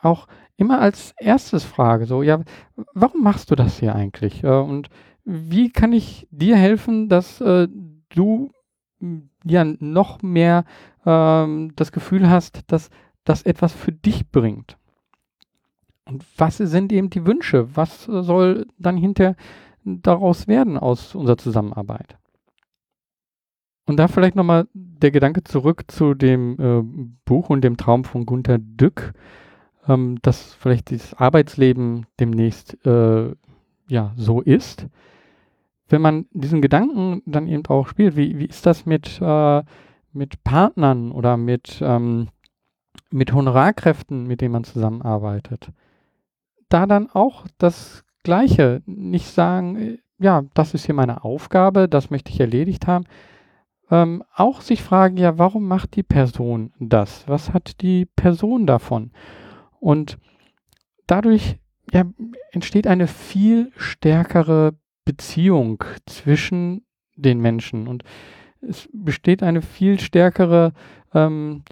auch 0.00 0.26
immer 0.56 0.80
als 0.80 1.14
erstes 1.18 1.64
frage, 1.64 2.06
so, 2.06 2.22
ja, 2.22 2.42
warum 2.94 3.22
machst 3.22 3.50
du 3.50 3.54
das 3.54 3.78
hier 3.78 3.94
eigentlich? 3.94 4.42
Äh, 4.42 4.48
und 4.48 4.88
wie 5.24 5.70
kann 5.70 5.92
ich 5.92 6.26
dir 6.30 6.56
helfen, 6.56 7.08
dass 7.08 7.40
äh, 7.40 7.68
du 8.08 8.50
ja 9.44 9.64
noch 9.64 10.22
mehr 10.22 10.64
ähm, 11.04 11.72
das 11.76 11.92
Gefühl 11.92 12.30
hast, 12.30 12.60
dass 12.68 12.90
das 13.26 13.42
etwas 13.42 13.72
für 13.72 13.92
dich 13.92 14.30
bringt? 14.30 14.78
Und 16.06 16.24
was 16.36 16.56
sind 16.56 16.92
eben 16.92 17.10
die 17.10 17.26
Wünsche? 17.26 17.76
Was 17.76 18.04
soll 18.04 18.66
dann 18.78 18.96
hinter 18.96 19.36
daraus 19.84 20.48
werden 20.48 20.78
aus 20.78 21.14
unserer 21.14 21.36
Zusammenarbeit? 21.36 22.16
Und 23.86 23.98
da 23.98 24.08
vielleicht 24.08 24.34
nochmal 24.34 24.66
der 24.72 25.10
Gedanke 25.10 25.44
zurück 25.44 25.84
zu 25.88 26.14
dem 26.14 26.56
äh, 26.58 26.82
Buch 27.24 27.50
und 27.50 27.62
dem 27.62 27.76
Traum 27.76 28.04
von 28.04 28.26
Gunther 28.26 28.58
Dück, 28.58 29.12
ähm, 29.86 30.18
dass 30.22 30.54
vielleicht 30.54 30.90
das 30.90 31.14
Arbeitsleben 31.14 32.06
demnächst 32.18 32.84
äh, 32.84 33.32
ja 33.88 34.12
so 34.16 34.40
ist. 34.40 34.86
Wenn 35.88 36.02
man 36.02 36.26
diesen 36.32 36.62
Gedanken 36.62 37.22
dann 37.26 37.46
eben 37.46 37.64
auch 37.66 37.86
spielt, 37.86 38.16
wie, 38.16 38.38
wie 38.38 38.46
ist 38.46 38.66
das 38.66 38.86
mit, 38.86 39.20
äh, 39.22 39.62
mit 40.12 40.42
Partnern 40.42 41.12
oder 41.12 41.36
mit, 41.36 41.78
ähm, 41.80 42.28
mit 43.10 43.32
Honorarkräften, 43.32 44.26
mit 44.26 44.40
denen 44.40 44.52
man 44.52 44.64
zusammenarbeitet? 44.64 45.70
da 46.68 46.86
dann 46.86 47.10
auch 47.10 47.46
das 47.58 48.04
Gleiche. 48.22 48.82
Nicht 48.86 49.28
sagen, 49.28 49.76
äh, 49.76 49.98
ja, 50.18 50.44
das 50.54 50.74
ist 50.74 50.86
hier 50.86 50.94
meine 50.94 51.24
Aufgabe, 51.24 51.88
das 51.88 52.10
möchte 52.10 52.30
ich 52.30 52.40
erledigt 52.40 52.86
haben. 52.86 53.04
Ähm, 53.90 54.24
auch 54.34 54.62
sich 54.62 54.82
fragen, 54.82 55.16
ja, 55.16 55.38
warum 55.38 55.68
macht 55.68 55.94
die 55.94 56.02
Person 56.02 56.72
das? 56.80 57.28
Was 57.28 57.52
hat 57.52 57.82
die 57.82 58.06
Person 58.06 58.66
davon? 58.66 59.12
Und 59.78 60.18
dadurch 61.06 61.58
ja, 61.92 62.04
entsteht 62.50 62.86
eine 62.86 63.06
viel 63.06 63.70
stärkere 63.76 64.74
Beziehung 65.04 65.84
zwischen 66.06 66.84
den 67.14 67.40
Menschen 67.40 67.86
und 67.86 68.02
es 68.60 68.88
besteht 68.92 69.44
eine 69.44 69.62
viel 69.62 70.00
stärkere 70.00 70.72
ähm, 71.14 71.62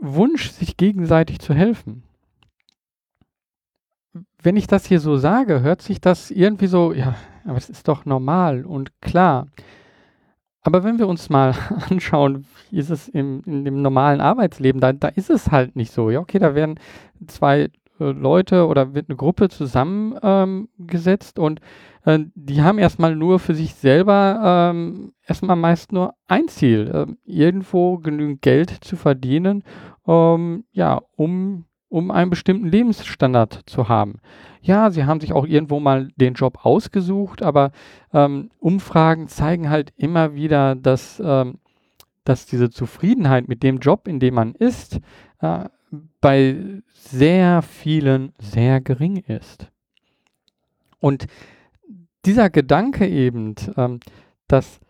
Wunsch, 0.00 0.50
sich 0.50 0.76
gegenseitig 0.76 1.40
zu 1.40 1.54
helfen. 1.54 2.02
Wenn 4.42 4.56
ich 4.56 4.66
das 4.66 4.86
hier 4.86 5.00
so 5.00 5.16
sage, 5.16 5.60
hört 5.62 5.82
sich 5.82 6.00
das 6.00 6.30
irgendwie 6.30 6.68
so, 6.68 6.92
ja, 6.92 7.14
aber 7.44 7.56
es 7.56 7.68
ist 7.68 7.88
doch 7.88 8.04
normal 8.04 8.64
und 8.64 9.00
klar. 9.00 9.46
Aber 10.62 10.82
wenn 10.82 10.98
wir 10.98 11.06
uns 11.06 11.30
mal 11.30 11.54
anschauen, 11.90 12.46
wie 12.70 12.78
ist 12.78 12.90
es 12.90 13.08
im, 13.08 13.42
in 13.46 13.64
dem 13.64 13.82
normalen 13.82 14.20
Arbeitsleben, 14.20 14.80
da, 14.80 14.92
da 14.92 15.08
ist 15.08 15.30
es 15.30 15.50
halt 15.50 15.76
nicht 15.76 15.92
so. 15.92 16.10
Ja, 16.10 16.20
okay, 16.20 16.38
da 16.38 16.54
werden 16.54 16.80
zwei 17.26 17.70
äh, 18.00 18.10
Leute 18.10 18.66
oder 18.66 18.94
wird 18.94 19.08
eine 19.08 19.16
Gruppe 19.16 19.48
zusammengesetzt 19.48 21.38
ähm, 21.38 21.44
und 21.44 21.60
äh, 22.04 22.20
die 22.34 22.62
haben 22.62 22.78
erstmal 22.78 23.14
nur 23.16 23.38
für 23.38 23.54
sich 23.54 23.74
selber 23.74 24.70
ähm, 24.72 25.12
erstmal 25.26 25.56
meist 25.56 25.92
nur 25.92 26.14
ein 26.26 26.48
Ziel, 26.48 26.90
äh, 26.92 27.06
irgendwo 27.24 27.98
genügend 27.98 28.42
Geld 28.42 28.70
zu 28.70 28.96
verdienen, 28.96 29.64
ähm, 30.06 30.64
ja, 30.72 31.02
um, 31.16 31.64
um 31.88 32.10
einen 32.10 32.30
bestimmten 32.30 32.66
Lebensstandard 32.68 33.62
zu 33.66 33.88
haben. 33.88 34.20
Ja, 34.62 34.90
sie 34.90 35.04
haben 35.04 35.20
sich 35.20 35.32
auch 35.32 35.46
irgendwo 35.46 35.78
mal 35.78 36.08
den 36.16 36.34
Job 36.34 36.64
ausgesucht, 36.64 37.42
aber 37.42 37.70
ähm, 38.12 38.50
Umfragen 38.58 39.28
zeigen 39.28 39.70
halt 39.70 39.92
immer 39.96 40.34
wieder, 40.34 40.74
dass, 40.74 41.22
ähm, 41.24 41.58
dass 42.24 42.46
diese 42.46 42.70
Zufriedenheit 42.70 43.48
mit 43.48 43.62
dem 43.62 43.78
Job, 43.78 44.08
in 44.08 44.18
dem 44.18 44.34
man 44.34 44.54
ist, 44.54 45.00
äh, 45.40 45.66
bei 46.20 46.82
sehr 46.92 47.62
vielen 47.62 48.32
sehr 48.38 48.80
gering 48.80 49.18
ist. 49.18 49.70
Und 50.98 51.26
dieser 52.24 52.50
Gedanke 52.50 53.06
eben, 53.08 53.54
ähm, 53.76 54.00
dass, 54.48 54.80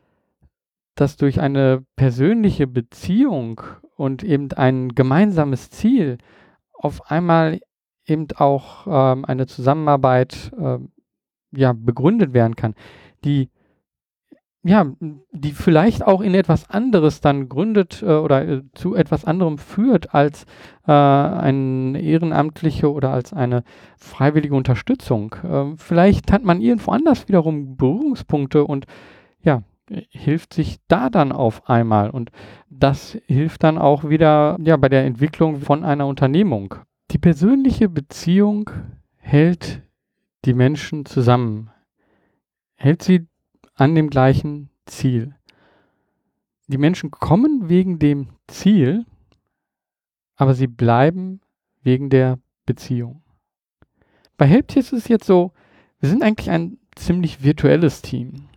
dass 0.95 1.17
durch 1.17 1.41
eine 1.41 1.85
persönliche 1.97 2.67
Beziehung 2.67 3.61
und 3.97 4.23
eben 4.23 4.53
ein 4.53 4.95
gemeinsames 4.95 5.71
Ziel 5.71 6.19
auf 6.73 7.11
einmal 7.11 7.61
eben 8.07 8.29
auch 8.37 8.87
ähm, 8.87 9.25
eine 9.25 9.47
Zusammenarbeit 9.47 10.53
äh, 10.59 10.79
ja, 11.53 11.73
begründet 11.73 12.33
werden 12.33 12.57
kann, 12.57 12.75
die 13.25 13.51
ja, 14.67 14.85
die 15.31 15.53
vielleicht 15.53 16.05
auch 16.05 16.21
in 16.21 16.35
etwas 16.35 16.69
anderes 16.69 17.21
dann 17.21 17.49
gründet 17.49 18.03
äh, 18.03 18.07
oder 18.07 18.47
äh, 18.47 18.63
zu 18.75 18.97
etwas 18.97 19.25
anderem 19.25 19.59
führt 19.59 20.13
als 20.13 20.45
äh, 20.89 20.93
eine 20.93 22.01
ehrenamtliche 22.01 22.93
oder 22.93 23.11
als 23.11 23.33
eine 23.33 23.63
freiwillige 23.97 24.57
Unterstützung. 24.57 25.37
Ähm, 25.45 25.79
vielleicht 25.79 26.33
hat 26.33 26.43
man 26.43 26.61
irgendwo 26.61 26.91
anders 26.91 27.29
wiederum 27.29 27.77
Berührungspunkte 27.77 28.65
und 28.65 28.87
ja, 29.41 29.63
hilft 29.89 30.53
sich 30.53 30.79
da 30.89 31.11
dann 31.11 31.31
auf 31.31 31.69
einmal 31.69 32.11
und 32.11 32.33
das 32.69 33.17
hilft 33.27 33.63
dann 33.63 33.79
auch 33.79 34.09
wieder 34.09 34.59
ja, 34.61 34.77
bei 34.77 34.89
der 34.89 35.05
Entwicklung 35.05 35.61
von 35.61 35.85
einer 35.85 36.09
Unternehmung. 36.09 36.75
Die 37.13 37.19
persönliche 37.19 37.89
Beziehung 37.89 38.69
hält 39.19 39.83
die 40.45 40.55
Menschen 40.55 41.07
zusammen, 41.07 41.71
hält 42.75 43.05
sie 43.05 43.29
an 43.77 43.95
dem 43.95 44.11
gleichen 44.11 44.71
Ziel. 44.87 45.35
Die 46.67 46.79
Menschen 46.79 47.11
kommen 47.11 47.69
wegen 47.69 47.99
dem 47.99 48.29
Ziel, 48.49 49.07
aber 50.35 50.55
sie 50.55 50.67
bleiben 50.67 51.41
wegen 51.83 52.11
der 52.11 52.39
Beziehung. 52.65 53.23
Bei 54.37 54.47
Helptiers 54.47 54.93
ist 54.93 55.05
es 55.05 55.09
jetzt 55.09 55.27
so, 55.27 55.53
wir 56.01 56.09
sind 56.09 56.23
eigentlich 56.23 56.51
ein 56.51 56.79
ziemlich 56.95 57.43
virtuelles 57.43 58.03
Team. 58.03 58.49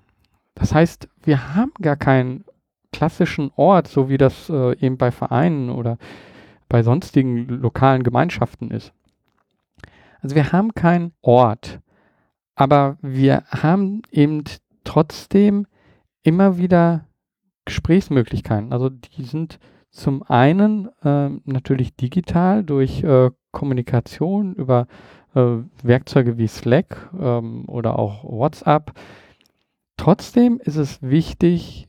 Das 0.55 0.73
heißt, 0.73 1.08
wir 1.23 1.55
haben 1.55 1.71
gar 1.82 1.95
keinen 1.95 2.43
klassischen 2.91 3.51
Ort, 3.55 3.88
so 3.88 4.10
wie 4.10 4.17
das 4.17 4.49
äh, 4.49 4.77
eben 4.79 4.97
bei 4.97 5.12
Vereinen 5.12 5.69
oder 5.69 5.97
bei 6.67 6.84
sonstigen 6.84 7.47
lokalen 7.47 8.03
Gemeinschaften 8.03 8.71
ist. 8.71 8.91
Also 10.21 10.36
wir 10.36 10.51
haben 10.51 10.73
keinen 10.73 11.13
Ort, 11.21 11.79
aber 12.55 12.97
wir 13.01 13.43
haben 13.47 14.01
eben 14.12 14.43
trotzdem 14.89 15.67
immer 16.23 16.58
wieder 16.58 17.06
Gesprächsmöglichkeiten. 17.65 18.73
Also 18.73 18.89
die 18.89 19.23
sind 19.23 19.60
zum 19.91 20.23
einen 20.23 20.89
äh, 21.04 21.30
natürlich 21.45 21.95
digital 21.95 22.63
durch 22.63 23.04
äh, 23.04 23.30
Kommunikation 23.52 24.56
über 24.56 24.88
äh, 25.36 25.58
Werkzeuge 25.84 26.39
wie 26.39 26.47
Slack 26.47 27.12
ähm, 27.19 27.65
oder 27.67 27.99
auch 27.99 28.23
WhatsApp. 28.23 28.93
Trotzdem 29.95 30.60
ist 30.63 30.78
es 30.78 31.04
wichtig, 31.04 31.88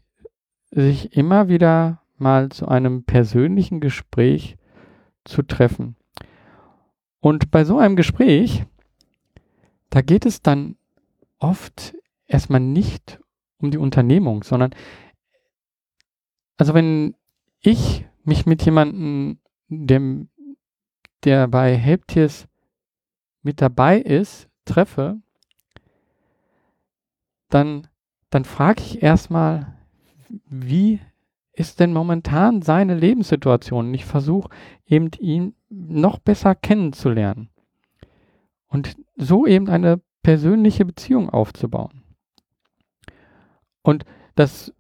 sich 0.71 1.17
immer 1.17 1.49
wieder 1.49 2.03
mal 2.19 2.51
zu 2.51 2.69
einem 2.69 3.05
persönlichen 3.05 3.81
Gespräch 3.81 4.59
zu 5.25 5.41
treffen. 5.41 5.97
Und 7.21 7.51
bei 7.51 7.65
so 7.65 7.79
einem 7.79 7.97
Gespräch, 7.97 8.67
da 9.89 10.03
geht 10.03 10.27
es 10.27 10.43
dann 10.43 10.77
oft 11.39 11.95
erstmal 12.31 12.61
nicht 12.61 13.21
um 13.59 13.71
die 13.71 13.79
Unternehmung, 13.79 14.43
sondern 14.43 14.75
also 16.57 16.75
wenn 16.75 17.15
ich 17.61 18.07
mich 18.25 18.47
mit 18.47 18.63
jemandem, 18.65 19.39
dem, 19.69 20.29
der 21.25 21.49
bei 21.49 21.77
Helptiers 21.77 22.47
mit 23.43 23.61
dabei 23.61 23.99
ist, 23.99 24.49
treffe, 24.65 25.21
dann, 27.49 27.89
dann 28.31 28.45
frage 28.45 28.83
ich 28.83 29.03
erstmal, 29.03 29.75
wie 30.47 31.01
ist 31.53 31.81
denn 31.81 31.93
momentan 31.93 32.63
seine 32.63 32.95
Lebenssituation? 32.95 33.89
Und 33.89 33.95
ich 33.95 34.05
versuche 34.05 34.51
eben 34.87 35.11
ihn 35.19 35.55
noch 35.69 36.19
besser 36.19 36.55
kennenzulernen 36.55 37.51
und 38.69 38.97
so 39.17 39.47
eben 39.47 39.69
eine 39.69 40.01
persönliche 40.23 40.85
Beziehung 40.85 41.29
aufzubauen. 41.31 42.00
Und 43.83 44.05
das 44.35 44.73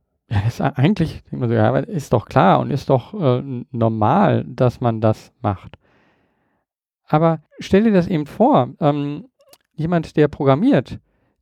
ist 0.46 0.60
eigentlich, 0.60 1.22
ist 1.86 2.12
doch 2.12 2.26
klar 2.26 2.60
und 2.60 2.70
ist 2.70 2.90
doch 2.90 3.14
äh, 3.14 3.64
normal, 3.72 4.44
dass 4.46 4.80
man 4.80 5.00
das 5.00 5.32
macht. 5.42 5.76
Aber 7.06 7.40
stell 7.58 7.84
dir 7.84 7.92
das 7.92 8.06
eben 8.06 8.26
vor, 8.26 8.70
ähm, 8.78 9.26
jemand, 9.74 10.16
der 10.16 10.28
programmiert, 10.28 11.00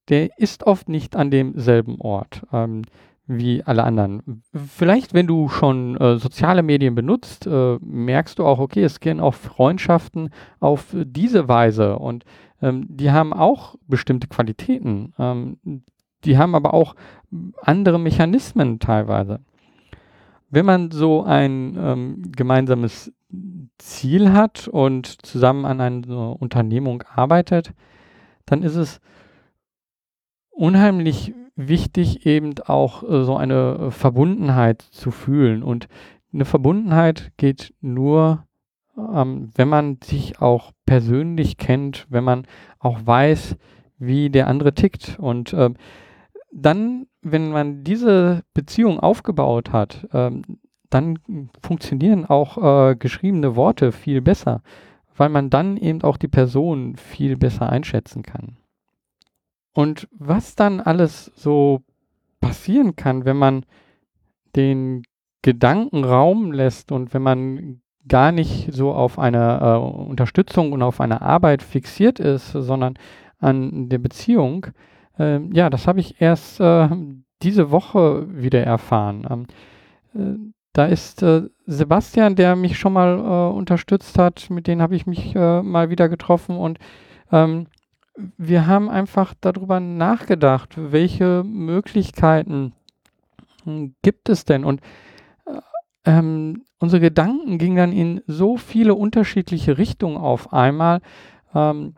der 0.09 0.39
ist 0.39 0.65
oft 0.65 0.89
nicht 0.89 1.17
an 1.17 1.31
demselben 1.31 2.01
Ort 2.01 2.43
ähm, 2.53 2.83
wie 3.27 3.63
alle 3.63 3.85
anderen. 3.85 4.43
Vielleicht, 4.55 5.13
wenn 5.13 5.27
du 5.27 5.51
schon 5.51 5.97
äh, 5.99 6.17
soziale 6.17 6.63
Medien 6.63 6.95
benutzt, 6.95 7.47
äh, 7.47 7.77
merkst 7.83 8.39
du 8.39 8.47
auch, 8.47 8.59
okay, 8.59 8.83
es 8.83 9.01
gehen 9.01 9.21
auch 9.21 9.35
Freundschaften 9.35 10.31
auf 10.61 10.87
diese 10.95 11.47
Weise 11.47 11.99
und 11.99 12.25
ähm, 12.63 12.87
die 12.89 13.11
haben 13.11 13.35
auch 13.35 13.75
bestimmte 13.87 14.29
Qualitäten. 14.29 15.13
Ähm, 15.19 15.59
die 16.25 16.39
haben 16.39 16.55
aber 16.55 16.75
auch 16.75 16.95
andere 17.63 17.99
Mechanismen 17.99 18.79
teilweise. 18.79 19.41
Wenn 20.51 20.65
man 20.65 20.91
so 20.91 21.23
ein 21.23 21.77
ähm, 21.79 22.33
gemeinsames 22.35 23.13
Ziel 23.79 24.33
hat 24.33 24.67
und 24.67 25.25
zusammen 25.27 25.65
an 25.65 25.81
einer 25.81 26.41
Unternehmung 26.41 27.03
arbeitet, 27.03 27.75
dann 28.47 28.63
ist 28.63 28.77
es 28.77 29.01
unheimlich 30.51 31.35
wichtig, 31.55 32.25
eben 32.25 32.55
auch 32.67 33.03
äh, 33.03 33.25
so 33.25 33.37
eine 33.37 33.91
Verbundenheit 33.91 34.81
zu 34.81 35.11
fühlen. 35.11 35.63
Und 35.63 35.89
eine 36.33 36.45
Verbundenheit 36.45 37.33
geht 37.37 37.75
nur, 37.81 38.45
ähm, 38.97 39.51
wenn 39.55 39.69
man 39.69 39.99
sich 40.03 40.41
auch 40.41 40.73
persönlich 40.87 41.59
kennt, 41.59 42.07
wenn 42.09 42.25
man 42.25 42.47
auch 42.79 43.01
weiß, 43.05 43.57
wie 43.99 44.31
der 44.31 44.47
andere 44.47 44.73
tickt. 44.73 45.19
Und 45.19 45.53
äh, 45.53 45.71
dann, 46.51 47.07
wenn 47.23 47.51
man 47.51 47.85
diese 47.85 48.43
Beziehung 48.55 49.01
aufgebaut 49.01 49.73
hat, 49.73 50.09
ähm, 50.13 50.43
dann 50.91 51.19
funktionieren 51.63 52.25
auch 52.25 52.91
äh, 52.91 52.97
geschriebene 52.97 53.57
Worte 53.57 53.93
viel 53.93 54.23
besser, 54.23 54.63
weil 55.17 55.29
man 55.29 55.51
dann 55.51 55.77
eben 55.77 56.03
auch 56.03 56.17
die 56.17 56.29
Person 56.29 56.97
viel 56.97 57.37
besser 57.37 57.69
einschätzen 57.69 58.23
kann. 58.23 58.57
Und 59.75 60.09
was 60.13 60.55
dann 60.55 60.81
alles 60.81 61.27
so 61.35 61.83
passieren 62.41 62.97
kann, 62.97 63.25
wenn 63.25 63.37
man 63.37 63.67
den 64.57 65.03
Gedanken 65.43 66.05
Raum 66.05 66.53
lässt 66.53 66.91
und 66.91 67.15
wenn 67.15 67.23
man 67.23 67.81
gar 68.09 68.33
nicht 68.33 68.73
so 68.73 68.93
auf 68.93 69.19
eine 69.19 69.61
äh, 69.61 69.77
Unterstützung 69.77 70.73
und 70.73 70.83
auf 70.83 71.01
eine 71.01 71.21
Arbeit 71.21 71.63
fixiert 71.63 72.19
ist, 72.19 72.53
sondern 72.53 72.95
an 73.39 73.89
der 73.89 73.99
Beziehung, 73.99 74.69
äh, 75.19 75.41
ja, 75.53 75.71
das 75.71 75.87
habe 75.87 76.01
ich 76.01 76.21
erst 76.21 76.61
äh, 76.61 76.89
diese 77.43 77.71
Woche 77.71 78.27
wieder 78.31 78.63
erfahren. 78.63 79.27
Ähm, 79.31 79.47
äh, 80.15 80.39
da 80.73 80.87
ist 80.87 81.23
äh, 81.23 81.43
Sebastian, 81.67 82.37
der 82.37 82.57
mich 82.57 82.79
schon 82.79 82.93
mal 82.93 83.19
äh, 83.19 83.57
unterstützt 83.57 84.19
hat, 84.19 84.49
mit 84.51 84.67
dem 84.67 84.81
habe 84.81 84.97
ich 84.97 85.07
mich 85.07 85.35
mal 85.35 85.91
wieder 85.91 86.09
getroffen 86.09 86.57
und 86.57 86.79
ähm, 87.33 87.67
wir 88.37 88.67
haben 88.67 88.89
einfach 88.89 89.35
darüber 89.41 89.81
nachgedacht, 89.81 90.75
welche 90.77 91.45
Möglichkeiten 91.45 92.73
hm, 93.65 93.95
gibt 94.03 94.29
es 94.29 94.45
denn? 94.45 94.65
Und 94.65 94.81
ähm, 96.05 96.65
unsere 96.79 97.01
Gedanken 97.01 97.59
gingen 97.59 97.77
dann 97.77 97.93
in 97.93 98.23
so 98.27 98.57
viele 98.57 98.95
unterschiedliche 98.95 99.79
Richtungen 99.79 100.17
auf 100.17 100.53
einmal, 100.53 101.01
ähm, 101.55 101.95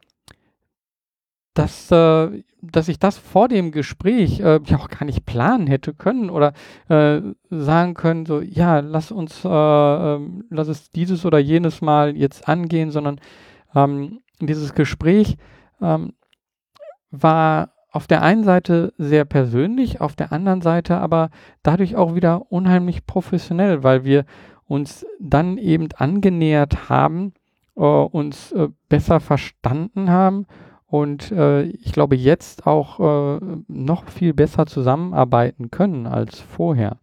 dass, 1.54 1.90
äh, 1.90 2.42
dass 2.62 2.88
ich 2.88 2.98
das 2.98 3.18
vor 3.18 3.48
dem 3.48 3.72
Gespräch 3.72 4.40
äh, 4.40 4.60
ja 4.64 4.78
auch 4.78 4.88
gar 4.88 5.04
nicht 5.04 5.24
planen 5.26 5.66
hätte 5.66 5.94
können 5.94 6.30
oder 6.30 6.52
äh, 6.88 7.20
sagen 7.50 7.94
können, 7.94 8.26
so, 8.26 8.40
ja, 8.40 8.80
lass 8.80 9.10
uns, 9.10 9.44
äh, 9.44 9.48
ähm, 9.48 10.44
lass 10.50 10.68
es 10.68 10.90
dieses 10.90 11.24
oder 11.24 11.38
jenes 11.38 11.80
Mal 11.80 12.16
jetzt 12.16 12.48
angehen, 12.48 12.90
sondern 12.90 13.20
ähm, 13.74 14.20
dieses 14.40 14.74
Gespräch 14.74 15.36
ähm, 15.80 16.12
war 17.10 17.70
auf 17.92 18.06
der 18.06 18.22
einen 18.22 18.44
Seite 18.44 18.92
sehr 18.98 19.24
persönlich, 19.24 20.00
auf 20.00 20.14
der 20.14 20.32
anderen 20.32 20.60
Seite 20.60 20.98
aber 20.98 21.30
dadurch 21.62 21.96
auch 21.96 22.14
wieder 22.14 22.52
unheimlich 22.52 23.06
professionell, 23.06 23.82
weil 23.82 24.04
wir 24.04 24.24
uns 24.66 25.04
dann 25.18 25.58
eben 25.58 25.88
angenähert 25.96 26.88
haben, 26.88 27.32
äh, 27.76 27.80
uns 27.80 28.52
äh, 28.52 28.68
besser 28.88 29.18
verstanden 29.18 30.10
haben 30.10 30.46
und 30.90 31.30
äh, 31.32 31.62
ich 31.62 31.92
glaube 31.92 32.16
jetzt 32.16 32.66
auch 32.66 33.00
äh, 33.38 33.40
noch 33.68 34.08
viel 34.08 34.34
besser 34.34 34.66
zusammenarbeiten 34.66 35.70
können 35.70 36.06
als 36.06 36.40
vorher. 36.40 36.98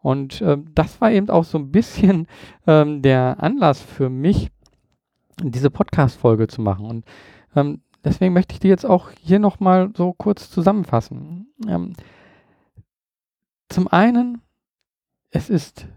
Und 0.00 0.42
äh, 0.42 0.58
das 0.74 1.00
war 1.00 1.10
eben 1.10 1.30
auch 1.30 1.44
so 1.44 1.58
ein 1.58 1.70
bisschen 1.72 2.26
ähm, 2.66 3.02
der 3.02 3.36
Anlass 3.40 3.80
für 3.80 4.10
mich, 4.10 4.50
diese 5.42 5.70
Podcast-Folge 5.70 6.46
zu 6.46 6.60
machen. 6.62 6.86
Und 6.86 7.04
ähm, 7.56 7.80
Deswegen 8.04 8.34
möchte 8.34 8.52
ich 8.52 8.60
die 8.60 8.68
jetzt 8.68 8.84
auch 8.84 9.10
hier 9.18 9.38
nochmal 9.38 9.90
so 9.96 10.12
kurz 10.12 10.50
zusammenfassen. 10.50 11.48
Ähm, 11.66 11.94
zum 13.70 13.88
einen, 13.88 14.42
es 15.30 15.48
ist 15.48 15.88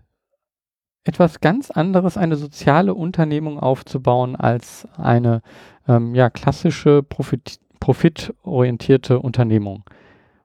etwas 1.04 1.42
ganz 1.42 1.70
anderes, 1.70 2.18
eine 2.18 2.38
soziale 2.38 2.94
Unternehmung 2.94 3.60
aufzubauen, 3.60 4.36
als 4.36 4.88
eine 4.98 5.42
ähm, 5.88 6.16
ja, 6.16 6.30
klassische 6.30 7.04
Profit, 7.04 7.60
profitorientierte 7.80 9.20
Unternehmung, 9.20 9.84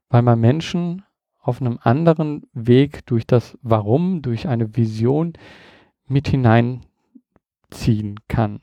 weil 0.09 0.23
man 0.23 0.41
Menschen 0.41 1.05
auf 1.41 1.61
einem 1.61 1.79
anderen 1.83 2.47
Weg 2.53 3.05
durch 3.07 3.27
das 3.27 3.59
Warum, 3.63 4.23
durch 4.23 4.47
eine 4.47 4.77
Vision 4.77 5.33
mit 6.07 6.29
hineinziehen 6.29 6.85
kann. 8.29 8.61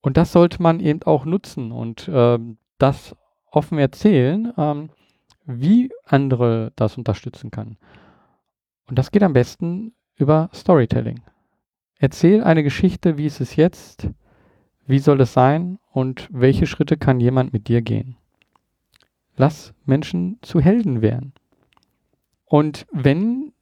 Und 0.00 0.16
das 0.16 0.32
sollte 0.32 0.62
man 0.62 0.80
eben 0.80 1.02
auch 1.02 1.24
nutzen 1.24 1.72
und 1.72 2.08
ähm, 2.12 2.56
das 2.78 3.14
offen 3.50 3.78
erzählen, 3.78 4.52
ähm, 4.56 4.90
wie 5.44 5.90
andere 6.04 6.72
das 6.76 6.96
unterstützen 6.96 7.50
kann. 7.50 7.76
Und 8.86 8.98
das 8.98 9.10
geht 9.10 9.22
am 9.22 9.32
besten 9.32 9.94
über 10.16 10.48
Storytelling. 10.54 11.20
Erzähl 11.98 12.42
eine 12.42 12.62
Geschichte, 12.62 13.18
wie 13.18 13.26
ist 13.26 13.40
es 13.40 13.56
jetzt, 13.56 14.08
wie 14.88 14.98
soll 14.98 15.20
es 15.20 15.34
sein 15.34 15.78
und 15.92 16.28
welche 16.32 16.66
Schritte 16.66 16.96
kann 16.96 17.20
jemand 17.20 17.52
mit 17.52 17.68
dir 17.68 17.82
gehen. 17.82 18.16
Lass 19.36 19.74
Menschen 19.84 20.38
zu 20.42 20.60
Helden 20.60 21.02
werden. 21.02 21.32
Und 22.46 22.86
wenn, 22.90 23.52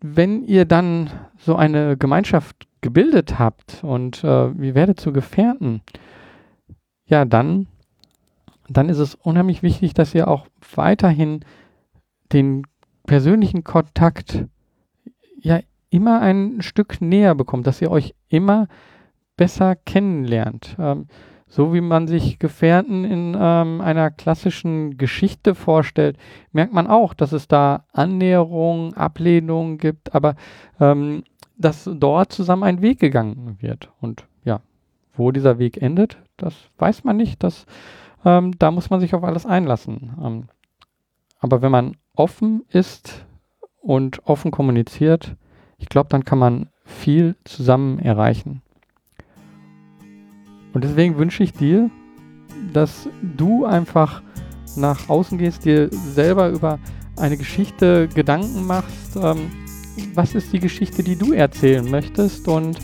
wenn 0.00 0.44
ihr 0.44 0.64
dann 0.64 1.10
so 1.36 1.56
eine 1.56 1.96
Gemeinschaft 1.96 2.68
gebildet 2.80 3.40
habt 3.40 3.82
und 3.82 4.22
äh, 4.22 4.50
ihr 4.50 4.74
werdet 4.76 5.00
zu 5.00 5.12
Gefährten, 5.12 5.82
ja, 7.06 7.24
dann, 7.24 7.66
dann 8.68 8.88
ist 8.88 8.98
es 8.98 9.16
unheimlich 9.16 9.62
wichtig, 9.64 9.94
dass 9.94 10.14
ihr 10.14 10.28
auch 10.28 10.46
weiterhin 10.76 11.40
den 12.32 12.62
persönlichen 13.04 13.64
Kontakt 13.64 14.44
ja 15.40 15.58
immer 15.90 16.20
ein 16.20 16.62
Stück 16.62 17.00
näher 17.00 17.34
bekommt, 17.34 17.66
dass 17.66 17.82
ihr 17.82 17.90
euch 17.90 18.14
immer 18.28 18.68
besser 19.38 19.76
kennenlernt. 19.76 20.76
Ähm, 20.78 21.06
so 21.48 21.72
wie 21.72 21.80
man 21.80 22.06
sich 22.06 22.38
Gefährten 22.38 23.04
in 23.04 23.34
ähm, 23.38 23.80
einer 23.80 24.10
klassischen 24.10 24.98
Geschichte 24.98 25.54
vorstellt, 25.54 26.18
merkt 26.52 26.74
man 26.74 26.86
auch, 26.86 27.14
dass 27.14 27.32
es 27.32 27.48
da 27.48 27.86
Annäherung, 27.92 28.92
Ablehnung 28.94 29.78
gibt, 29.78 30.14
aber 30.14 30.34
ähm, 30.78 31.24
dass 31.56 31.88
dort 31.90 32.32
zusammen 32.32 32.64
ein 32.64 32.82
Weg 32.82 33.00
gegangen 33.00 33.56
wird. 33.60 33.90
Und 34.00 34.26
ja, 34.44 34.60
wo 35.14 35.32
dieser 35.32 35.58
Weg 35.58 35.80
endet, 35.80 36.18
das 36.36 36.54
weiß 36.76 37.04
man 37.04 37.16
nicht. 37.16 37.42
Das, 37.42 37.64
ähm, 38.26 38.52
da 38.58 38.70
muss 38.70 38.90
man 38.90 39.00
sich 39.00 39.14
auf 39.14 39.24
alles 39.24 39.46
einlassen. 39.46 40.14
Ähm, 40.22 40.44
aber 41.40 41.62
wenn 41.62 41.72
man 41.72 41.96
offen 42.14 42.64
ist 42.68 43.24
und 43.80 44.26
offen 44.26 44.50
kommuniziert, 44.50 45.34
ich 45.78 45.88
glaube, 45.88 46.10
dann 46.10 46.24
kann 46.24 46.38
man 46.38 46.68
viel 46.84 47.36
zusammen 47.44 47.98
erreichen. 47.98 48.62
Und 50.72 50.84
deswegen 50.84 51.16
wünsche 51.18 51.42
ich 51.42 51.52
dir, 51.52 51.90
dass 52.72 53.08
du 53.36 53.64
einfach 53.64 54.22
nach 54.76 55.08
außen 55.08 55.38
gehst, 55.38 55.64
dir 55.64 55.88
selber 55.90 56.50
über 56.50 56.78
eine 57.16 57.36
Geschichte 57.36 58.08
Gedanken 58.08 58.66
machst, 58.66 59.16
ähm, 59.16 59.50
was 60.14 60.34
ist 60.34 60.52
die 60.52 60.60
Geschichte, 60.60 61.02
die 61.02 61.16
du 61.16 61.32
erzählen 61.32 61.88
möchtest 61.90 62.46
und 62.48 62.78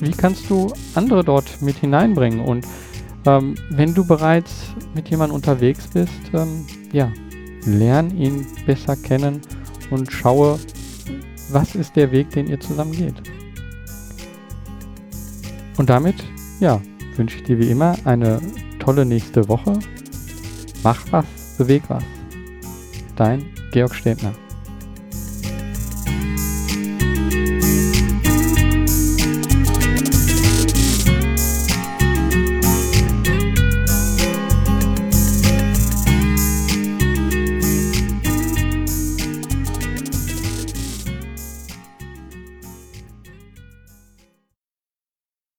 wie 0.00 0.10
kannst 0.10 0.48
du 0.50 0.72
andere 0.94 1.24
dort 1.24 1.62
mit 1.62 1.76
hineinbringen. 1.76 2.40
Und 2.40 2.66
ähm, 3.26 3.54
wenn 3.70 3.94
du 3.94 4.04
bereits 4.06 4.74
mit 4.94 5.08
jemandem 5.08 5.36
unterwegs 5.36 5.86
bist, 5.88 6.12
ähm, 6.34 6.66
ja, 6.92 7.10
lern 7.64 8.16
ihn 8.16 8.46
besser 8.66 8.96
kennen 8.96 9.40
und 9.90 10.12
schaue, 10.12 10.58
was 11.50 11.74
ist 11.74 11.96
der 11.96 12.12
Weg, 12.12 12.30
den 12.30 12.46
ihr 12.46 12.60
zusammen 12.60 12.92
geht. 12.92 13.14
Und 15.78 15.88
damit, 15.88 16.16
ja, 16.60 16.80
wünsche 17.18 17.36
ich 17.36 17.42
dir 17.42 17.58
wie 17.58 17.70
immer 17.70 17.96
eine 18.04 18.40
tolle 18.78 19.04
nächste 19.04 19.48
Woche. 19.48 19.78
Mach 20.82 21.04
was, 21.10 21.26
beweg 21.58 21.82
was. 21.88 22.04
Dein 23.16 23.44
Georg 23.72 23.94
Stäbner. 23.94 24.32